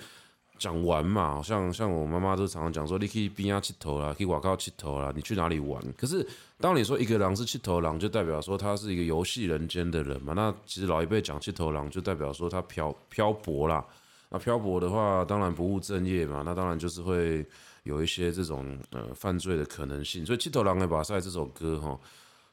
[0.56, 5.82] 讲玩嘛，像像我妈妈都常常讲说，你可以边啊七头啦，可以瓦靠七头啦，你去哪里玩？
[5.98, 6.24] 可是
[6.60, 10.32] 当你说一个狼是七头狼，就代表说他是一个游戏人间的人嘛。
[10.32, 13.84] 那其实老一辈讲七头狼，就代表说他漂漂泊啦。
[14.30, 17.44] 那漂泊的话，当然不务正业嘛，那当然就是会
[17.84, 20.26] 有一些这种呃犯罪的可能性。
[20.26, 21.98] 所以七头狼的把塞这首歌哈，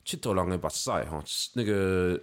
[0.05, 1.21] 七头狼的把塞哈，
[1.53, 2.17] 那个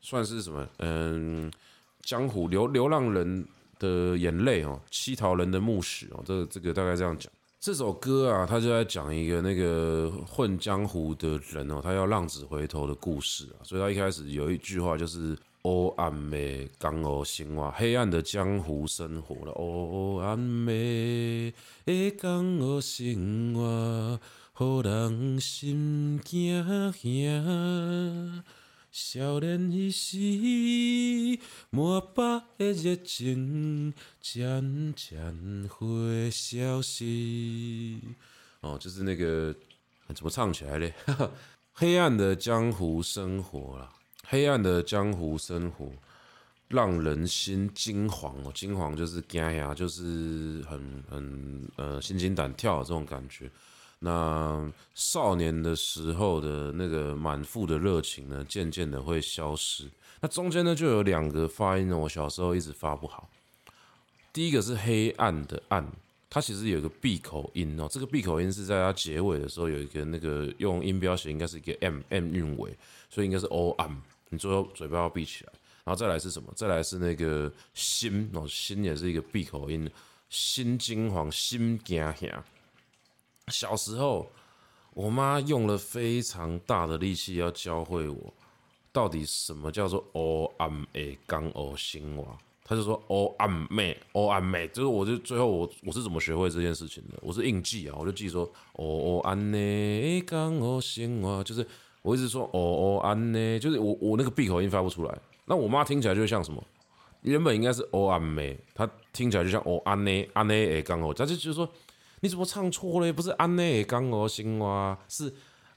[0.00, 0.66] 算是什么？
[0.78, 1.52] 嗯，
[2.00, 3.46] 江湖流流浪人。
[3.82, 7.32] 的眼泪哦，乞讨人的墓室哦，这这个大概这样讲。
[7.58, 13.58] 这首歌啊，他就在讲一个那个混江湖的人哦，他要浪子回头的故事啊。
[13.64, 19.52] 所以他一开始有一句话就是“黑暗的江湖生活”，黑暗的江湖生活了。
[19.54, 24.20] 黑暗的江湖生活，
[24.58, 28.42] 让人心惊惊。
[28.90, 30.18] 少年伊时，
[31.70, 37.98] 满腹的热情渐渐会消失。
[38.60, 39.54] 哦，就是那个
[40.14, 40.92] 怎么唱起来嘞？
[41.72, 43.90] 黑暗的江湖生活啦，
[44.28, 45.90] 黑暗的江湖生活，
[46.68, 48.52] 让人心惊惶哦。
[48.54, 53.50] 惊惶就是惊呀，就是很很呃心惊胆跳的这种感觉。
[53.98, 59.88] 那少年的时候的那个满腹的热情呢，渐渐的会消失。
[60.20, 63.28] 那中间呢，就有两个发音呢，我小时候一直发不好。
[64.32, 65.86] 第一个是黑暗的暗，
[66.30, 67.86] 它其实有一个闭口音哦。
[67.90, 72.74] 这个闭口音是在它结尾的时候有一个那个用音标写，应该是一个 m m 韵尾，
[73.10, 73.96] 所以应该是 o m。
[74.32, 75.52] 你最后嘴巴要闭起来，
[75.84, 76.50] 然后再来是什么？
[76.56, 79.88] 再来是那个心哦，心也是一个闭口音，
[80.30, 82.42] 心惊惶，心惊吓。
[83.48, 84.32] 小时候，
[84.94, 88.32] 我妈用了非常大的力气要教会我，
[88.90, 92.26] 到底什么叫做黑暗的江湖生活。
[92.64, 97.18] 她就说黑暗妹，黑暗妹，就是我就最后我我是怎么学会这件事情的？
[97.20, 101.66] 我是硬记啊，我就记说黑暗的江湖生活，就是
[102.02, 105.18] 我一直说哦哦安呢，就是我我那个闭口音发不出来。
[105.46, 106.62] 那我妈听起来就像什么？
[107.22, 111.68] 原本应该是黑暗妹，她听起来就像哦安呢安呢诶刚哦，她就就是说。
[112.24, 113.12] 你怎么唱错了？
[113.12, 115.34] 不是安内刚哦，新哇是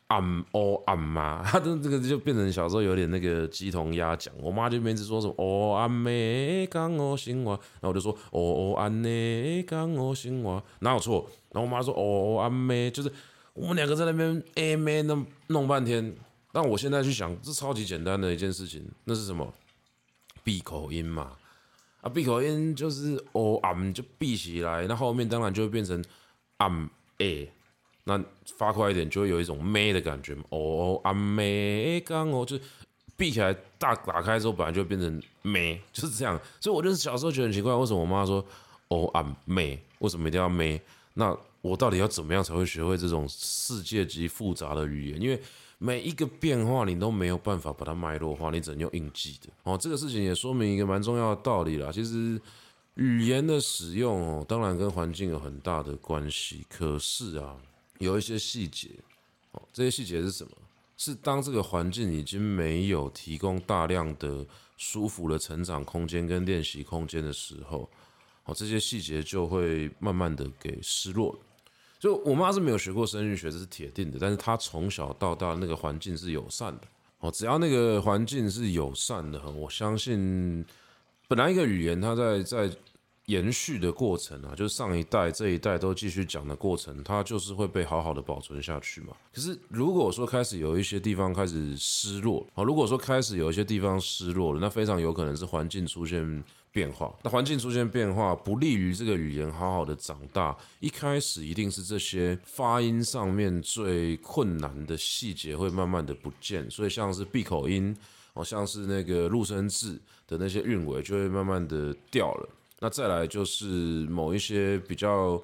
[0.10, 1.42] 暗哦暗嘛？
[1.50, 4.32] 她的这个就变成小时候有点那个鸡同鸭讲。
[4.40, 11.28] 我妈就每次说什么哦安内刚哦新哇，然后我就说哦哦安内刚哦新哇，哪有错？
[11.52, 12.00] 然后我妈说哦
[12.38, 13.12] 哦安内，就是
[13.56, 16.16] 我们两个在那边哎咩弄弄半天。
[16.52, 19.52] 但我现在去想，这超级简单的一件事情，那是什么？
[20.44, 21.34] 闭口音嘛。
[22.02, 26.04] 啊，闭口音就是哦暗就闭起来，那后面当然就会变成。
[26.58, 27.52] 暗诶，
[28.06, 28.18] 那
[28.58, 30.46] 发快一点就会有一种咩的感觉嘛。
[30.48, 32.58] 哦，暗咩刚哦，就
[33.18, 36.40] 闭起来大打开之后，本来就变成咩， 就是这样。
[36.62, 38.42] 所以我就是小时候觉得很奇怪，为什么我妈说
[38.88, 40.82] 哦暗咩，为什么一定要咩？
[41.16, 41.38] 那
[41.70, 45.22] 我到底要怎么样才会学会这种世界级复杂的语言？
[45.22, 45.42] 因为
[45.78, 49.50] 每一个变化你都没有办法把它脉络化，你只能用硬记的。
[49.64, 51.92] 哦，这个事情也说明一个蛮重要的道理啦。
[51.92, 52.42] 其实。
[52.96, 56.66] 语言的使用哦，当然跟环境有很大的关系。
[56.70, 57.58] 可是啊，
[57.98, 58.88] 有一些细节
[59.52, 60.52] 哦，这些细节是什么？
[60.96, 64.48] 是当这个环境已经没有提供大量的
[64.78, 67.90] 舒服的成长空间跟练习空间的时候，
[68.46, 71.40] 哦，这些细节就会慢慢的给失落了。
[72.00, 74.18] 就我妈是没有学过声韵学，这是铁定的。
[74.20, 76.82] 但是她从小到大那个环境是友善的
[77.20, 80.66] 哦，只要那个环境是友善的，我相信。
[81.28, 82.70] 本来一个语言，它在在
[83.26, 89.08] 延续的过程啊，就是上一代这一代都继续讲的过程，它就是会被好好的保存下去嘛。
[89.34, 96.44] 可是如果说开始有一些地方开始失落啊，如果说开始有一些地方失落了，那非常有可能是环境出现
[96.76, 97.12] 变化。
[97.24, 100.56] 那环境出现变化，不利于这个语言好好的长大。
[100.82, 107.96] 一开始一定是这些发音上面最困难的细节会慢慢的不见，所以像是闭口音。
[108.38, 109.98] 好像是那个入声字
[110.28, 112.50] 的那些韵尾就会慢慢的掉了。
[112.82, 113.66] 那再来就是
[114.10, 115.42] 某一些比较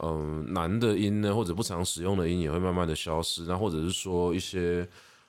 [0.00, 3.44] 嗯难的音呢，或者不常使用的音也会慢慢的消失。
[3.44, 4.86] 那或者是说一些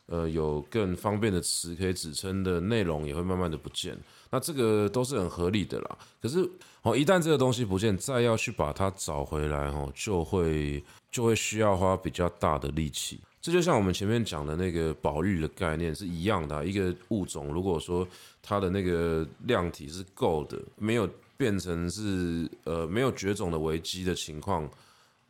[0.08, 3.98] 呃有更方便的词可以指称的内容也会慢慢的不见。
[4.32, 5.98] 那这个都是很合理的啦。
[6.22, 6.50] 可是
[6.82, 13.20] 哦，一旦这个东西不见，再要去把它找回来哦，就会就会需要花比较大的力气。
[13.42, 16.66] 这就像我们前面讲的那个保育的概念是一样的。
[16.66, 18.08] 一个物种如果说
[18.42, 24.68] 它的那个量体是够的，没有变成是呃没有绝种的危机的情况，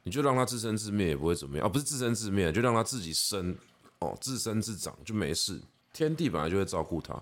[0.03, 3.53] 你就让它自生自灭也不会怎么样啊，不是自生自灭，就让它自己生
[4.00, 5.60] 哦，自生自长就没事，
[5.93, 7.22] 天地本来就会照顾它。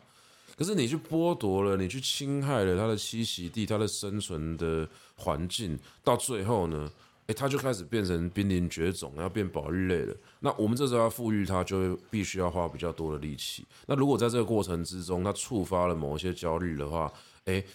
[0.55, 6.91] 可是你去剥夺了，你去侵害了它的栖息地，它的生存的环境，到最后呢，
[7.25, 10.15] 诶，它就开始变成濒临绝种，要变保育类了。
[10.39, 13.65] 那我们这时候要复育它，就必须要花比较多的力气。
[13.87, 17.11] 那如果在这个过程之中，它触发了某一些焦虑的话，
[17.45, 17.65] 诶，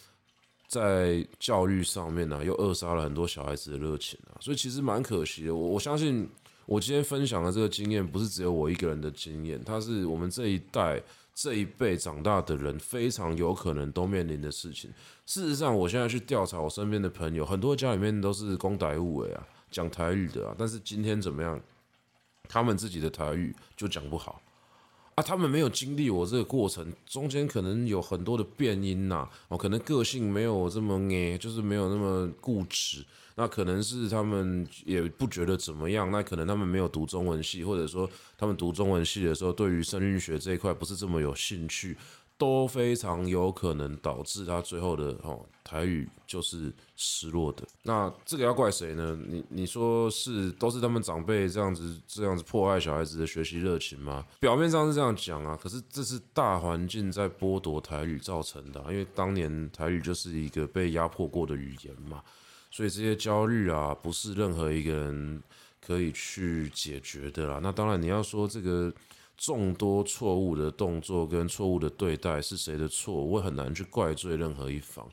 [0.68, 5.55] 在教育上面呢、又扼杀了很多小孩子的热情啊，所以其实蛮可惜的。
[5.55, 6.28] 我我相信，
[6.68, 11.02] 我今天分享的这个经验，不是只有我一个人的经验，它是我们这一代。
[11.40, 14.90] 这一辈长大的人非常有可能都面临的事情。
[15.24, 20.54] 事实上，我现在去调查我身边的朋友，很多家里面都是讲台语的啊，讲台语的啊。
[20.58, 21.60] 但是今天怎么样？
[22.48, 24.42] 他们自己的台语就讲不好
[25.14, 25.22] 啊。
[25.22, 29.30] 他们没有经历我这个过程，中间可能有很多的变音呐。
[29.46, 33.04] 哦，可能个性没有这么硬，就是没有那么固执。
[33.39, 41.97] 那可能是他们也不觉得怎么样，那可能他们没有读中文系，或者说他们读中文系的时候，对于生命学这一块不是这么有兴趣，
[42.36, 47.62] 都非常有可能导致他最后的哦台语就是失落的。
[47.84, 49.16] 那这个要怪谁呢？
[49.24, 54.26] 你你说是都是他们长辈这样子这样子破坏小孩子的学习热情吗？
[54.41, 62.20] 表面上是这样讲啊，可是这是大环境在剥夺台语造成的啊，因为当年台语就是一个被压迫过的语言嘛。
[62.78, 65.42] 所以这些焦虑啊，不是任何一个人
[65.84, 67.58] 可以去解决的啦。
[67.60, 68.94] 那当然，你要说这个
[69.36, 75.04] 众多错误的动作跟错误的对待是谁的错，我很难去怪罪任何一方。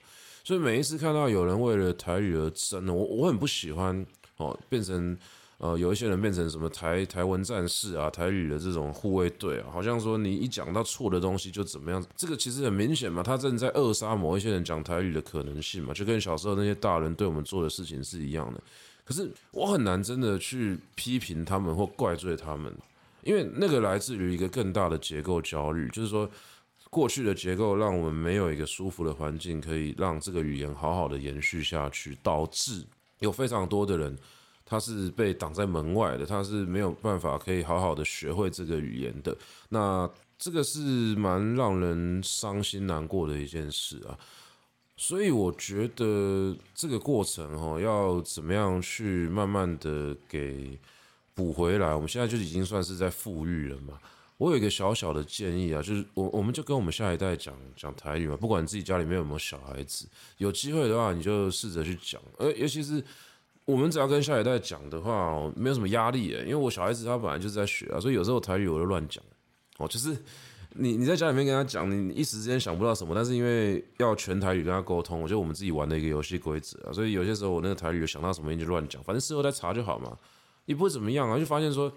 [0.44, 4.06] 所以每一次看到有人为了台语而争，我我很不喜欢
[4.38, 5.18] 哦，变成。
[5.58, 18.62] 呃，有一些人变成什么台台湾战士啊，台语的这种护卫队啊，好像说你一讲到错的东西就怎么样，这个其实很明显嘛，他正在扼杀某一些人讲台语的可能性嘛，就跟小时候那些大人对我们做的事情是一样的。
[19.06, 22.76] 可是我很难真的去批评他们或怪罪他们，
[23.24, 26.30] 因为那个来自于一个更大的结构焦虑，就是说
[26.90, 32.84] 过去的结构让我们没有一个舒服的环境，可以让这个语言好好的延续下去，导致
[33.20, 34.18] 有非常多的人。
[34.68, 39.38] 他是被挡在门外的，他是没有办法可以好好的学会这个语言的。
[39.70, 40.10] 那
[40.40, 40.80] 这个是
[41.16, 44.18] 蛮让人伤心难过的一件事啊。
[44.98, 50.80] 所以我觉得这个过程哈，要怎么样去慢慢的给
[51.36, 51.94] 补回来？
[51.94, 54.00] 我们现在就已经算是在复育了嘛。
[54.38, 60.08] 我有一个小小的建议啊，就是我我们就跟我们下一代讲讲台语嘛，不管自己家里面有没有小孩子，
[60.40, 63.04] 有机会的话你就试着去讲，而尤其是。
[63.66, 69.24] 我们只要跟下一代讲的话，没有什么压力诶，因为我小孩子他本来就是在学啊，所以有时候台语我就乱讲
[69.80, 70.16] 哦，就是
[70.74, 80.16] 你你在家里面跟他讲，你一时之间想不到什么，但是因为要全台语跟他沟通，我觉得我们自己玩的一个游戏规则啊，所以有些时候我那个台语想到什么就乱讲，反正事后再查就好嘛，
[80.66, 81.92] 也不会怎么样啊，就发现说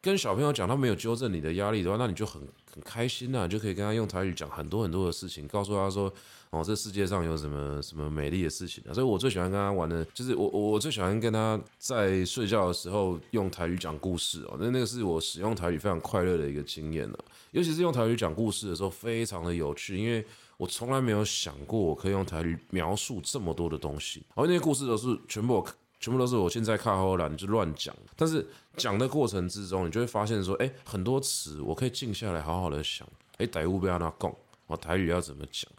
[0.00, 2.42] 跟小朋友讲他没有纠正你的压力的话，那你就很
[2.74, 6.12] 很开心呐，就可以跟他用台语讲很多很多的事情，告诉他说。
[6.54, 8.94] 哦，这世界上有什么什么美丽的事情啊？
[8.94, 14.56] 所以我最喜欢跟他玩的，就是我我最喜欢跟他在睡觉的时候用台语讲故事哦。
[14.60, 17.18] 那那个是我使用台语非常快乐的一个经验了，
[17.50, 20.24] 尤其是用台语讲故事的时候，非常的有趣，因为
[20.56, 24.22] 我从来没有想过我可以用台语描述这么多的东西。
[24.34, 25.66] 而那些故事都是全部我
[25.98, 28.46] 全部都是我现在看后来就乱讲，但是
[28.76, 34.34] 讲的过程之中，你就会发现说，哎，很多词我可以静下来好好的想，哎，台语不要那讲，
[34.66, 35.70] 哦，台语要怎么讲？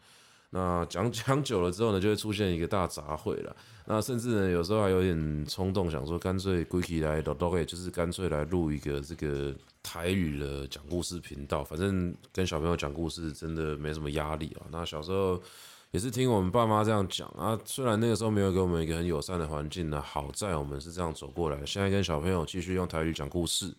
[0.56, 3.54] 那讲 讲久了之后呢，就会出现一个大杂烩了。
[3.88, 9.54] 那甚至呢，有时候还有点冲动，想说干脆归起来，都都可以，就是干脆来录一个这个
[9.84, 11.62] 台语的讲故事频道。
[11.62, 14.66] 反正跟小朋友讲故事真的没什么压力啊。
[14.72, 15.40] 那小时候
[15.92, 21.66] 也是听我们爸妈这样讲啊，虽然那个时候没有给我们一个很友善的环境呢，好在我们是这样走过来。
[21.66, 23.72] 现在跟小朋友继续用台语讲故事，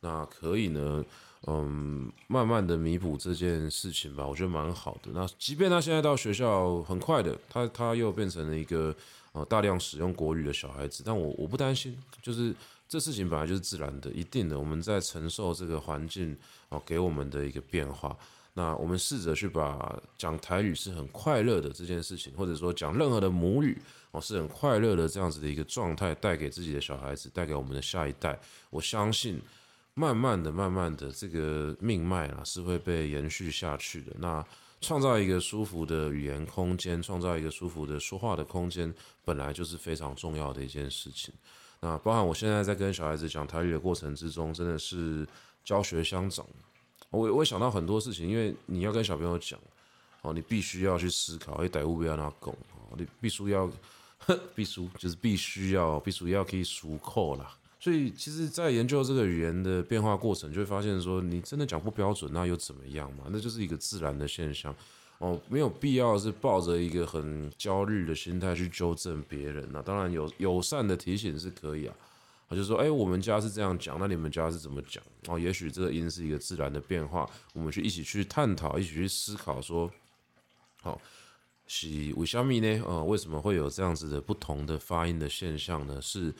[0.00, 1.04] 那可以呢。
[1.48, 5.10] 嗯，慢慢的弥补这件事情吧，我觉得蛮好的。
[5.12, 8.94] 那即便他现在到学校很快的，他他又变成了一个
[9.32, 12.54] 呃大量使用国语的小孩子，但我我不担心，就是
[12.88, 16.36] 这事情本来就是自然的，一定的，我们在承受这个环境
[16.68, 18.16] 哦给我们的一个变化。
[18.54, 23.76] 那我们试着去把讲台语是很快乐的这件事情，或者说讲任何的母语
[24.12, 28.38] 哦是很快乐的这样子的一个状态，带给自己的小孩子，带给我们的下一代，
[28.70, 29.42] 我相信。
[29.94, 34.12] 慢慢的、慢慢的，这个命脉啊是会被延续下去的。
[34.18, 34.44] 那
[34.80, 38.92] 创造一个舒服的语言空间，创造一个舒服的说话的空间，
[39.24, 41.32] 本来就是非常重要的一件事情。
[41.80, 45.26] 那包含我现在在跟小孩子讲台语的过程之中，真的是
[45.64, 46.46] 教学相长。
[47.10, 49.60] 我我想到很多事情，因为你要跟小朋友讲，
[50.22, 52.56] 哦，你必须要去思考，哎，台语不要拿拱，
[52.96, 53.70] 你必须要，
[54.54, 57.54] 必须就是必须要，必须要可以熟扣啦。
[57.82, 63.24] 所以，其实，在研究这个语言的变化过程，就会发现说，你真的讲不标准，那又怎么样嘛？
[63.30, 64.72] 那就是一个自然的现象
[65.18, 69.82] 哦，没有必要是抱着一个很焦虑的心态去纠正别人那。
[69.82, 71.96] 当然，有友善的提醒是可以啊，
[72.50, 75.02] 就说，哎，我们家是这样讲，那你们家是怎么讲？
[75.26, 79.90] 哦，也许这个音是一个自然的变化，我们去一起去探讨，一起去思考，说，
[80.82, 81.00] 好，
[81.66, 82.80] 是为什么呢？
[82.86, 86.00] 呃，为什么会有这样子的不同的发音的现象呢？
[86.00, 86.32] 是。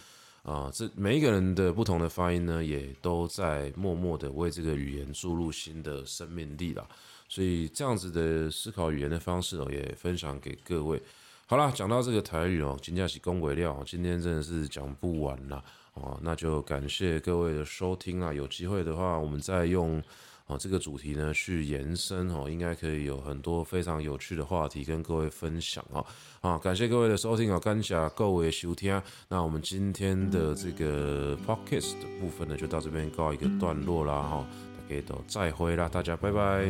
[0.43, 6.87] 啊，这每一个人的不同的发音呢，也都在默默的为这个语言注入新的生命力了。
[7.29, 11.01] 所以这样子的思考语言的方式哦，也分享给各位。
[11.47, 15.65] 好啦，讲到这个台语哦，今天是恭维料，今天真的是讲不完了
[15.95, 16.19] 哦。
[16.23, 18.33] 那就感谢各位的收听啦。
[18.33, 20.03] 有机会的话，我们再用。
[20.47, 26.05] 哦，这个主题呢，去延伸哦，应该可以有很多非常有趣的话题跟各位分享哦。
[26.41, 29.01] 啊，感谢各位的收听哦，感谢各位的收听。
[29.29, 34.47] 那我们今天的这个 podcast 的部分呢，就到这边告一个段落啦哈。
[34.89, 36.69] 大家都再会啦，大家拜拜。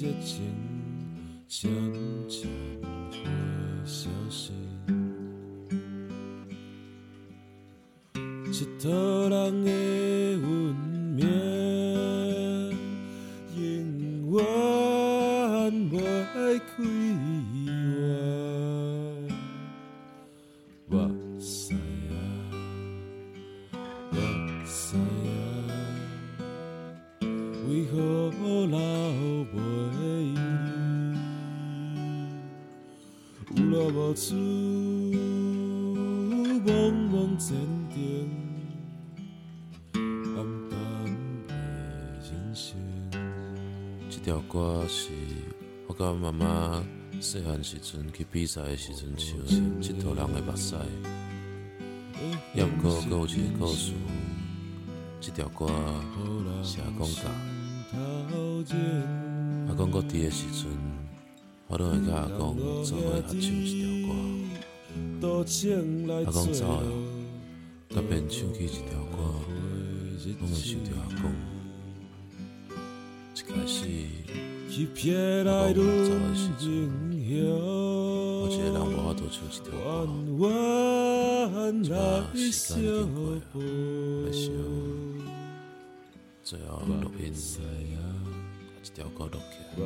[0.00, 0.42] 的热情
[1.46, 1.70] 渐
[2.28, 2.48] 渐
[3.10, 3.18] 会
[3.84, 4.50] 消失，
[8.50, 8.88] 一套
[9.28, 9.64] 人
[47.24, 49.38] 细汉时阵去比赛的时阵唱，
[49.80, 50.76] 一坨人的目屎。
[52.54, 53.92] 也不过，阁有一个故事，
[55.22, 55.66] 这条歌
[56.62, 57.22] 是阿公教，
[59.68, 60.70] 阿公阁伫的时阵。
[61.66, 64.12] 我都会甲阿公做伙合唱一条歌，
[66.26, 66.92] 阿公走了，
[67.88, 69.16] 甲便唱起一条歌，
[70.40, 71.32] 拢会想着阿公。
[73.34, 73.80] 一开始，
[75.48, 76.64] 阿公走的时阵，
[78.64, 79.68] 个人无法度唱一条
[80.38, 80.40] 歌，
[81.82, 81.86] 怎
[82.50, 83.62] 时间已经过了，
[84.24, 84.42] 没想，
[86.42, 87.22] 最后录音，
[88.74, 89.84] 把这条歌录起来。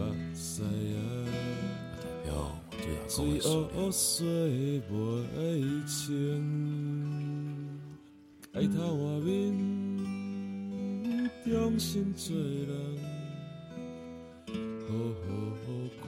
[3.08, 3.16] 水
[3.74, 4.90] 乌水袂
[5.86, 6.08] 清，
[8.52, 9.26] 抬头外面，
[11.44, 11.46] 重
[11.78, 12.70] 新做人，
[14.86, 14.88] 好
[15.24, 15.26] 好
[16.00, 16.02] 过。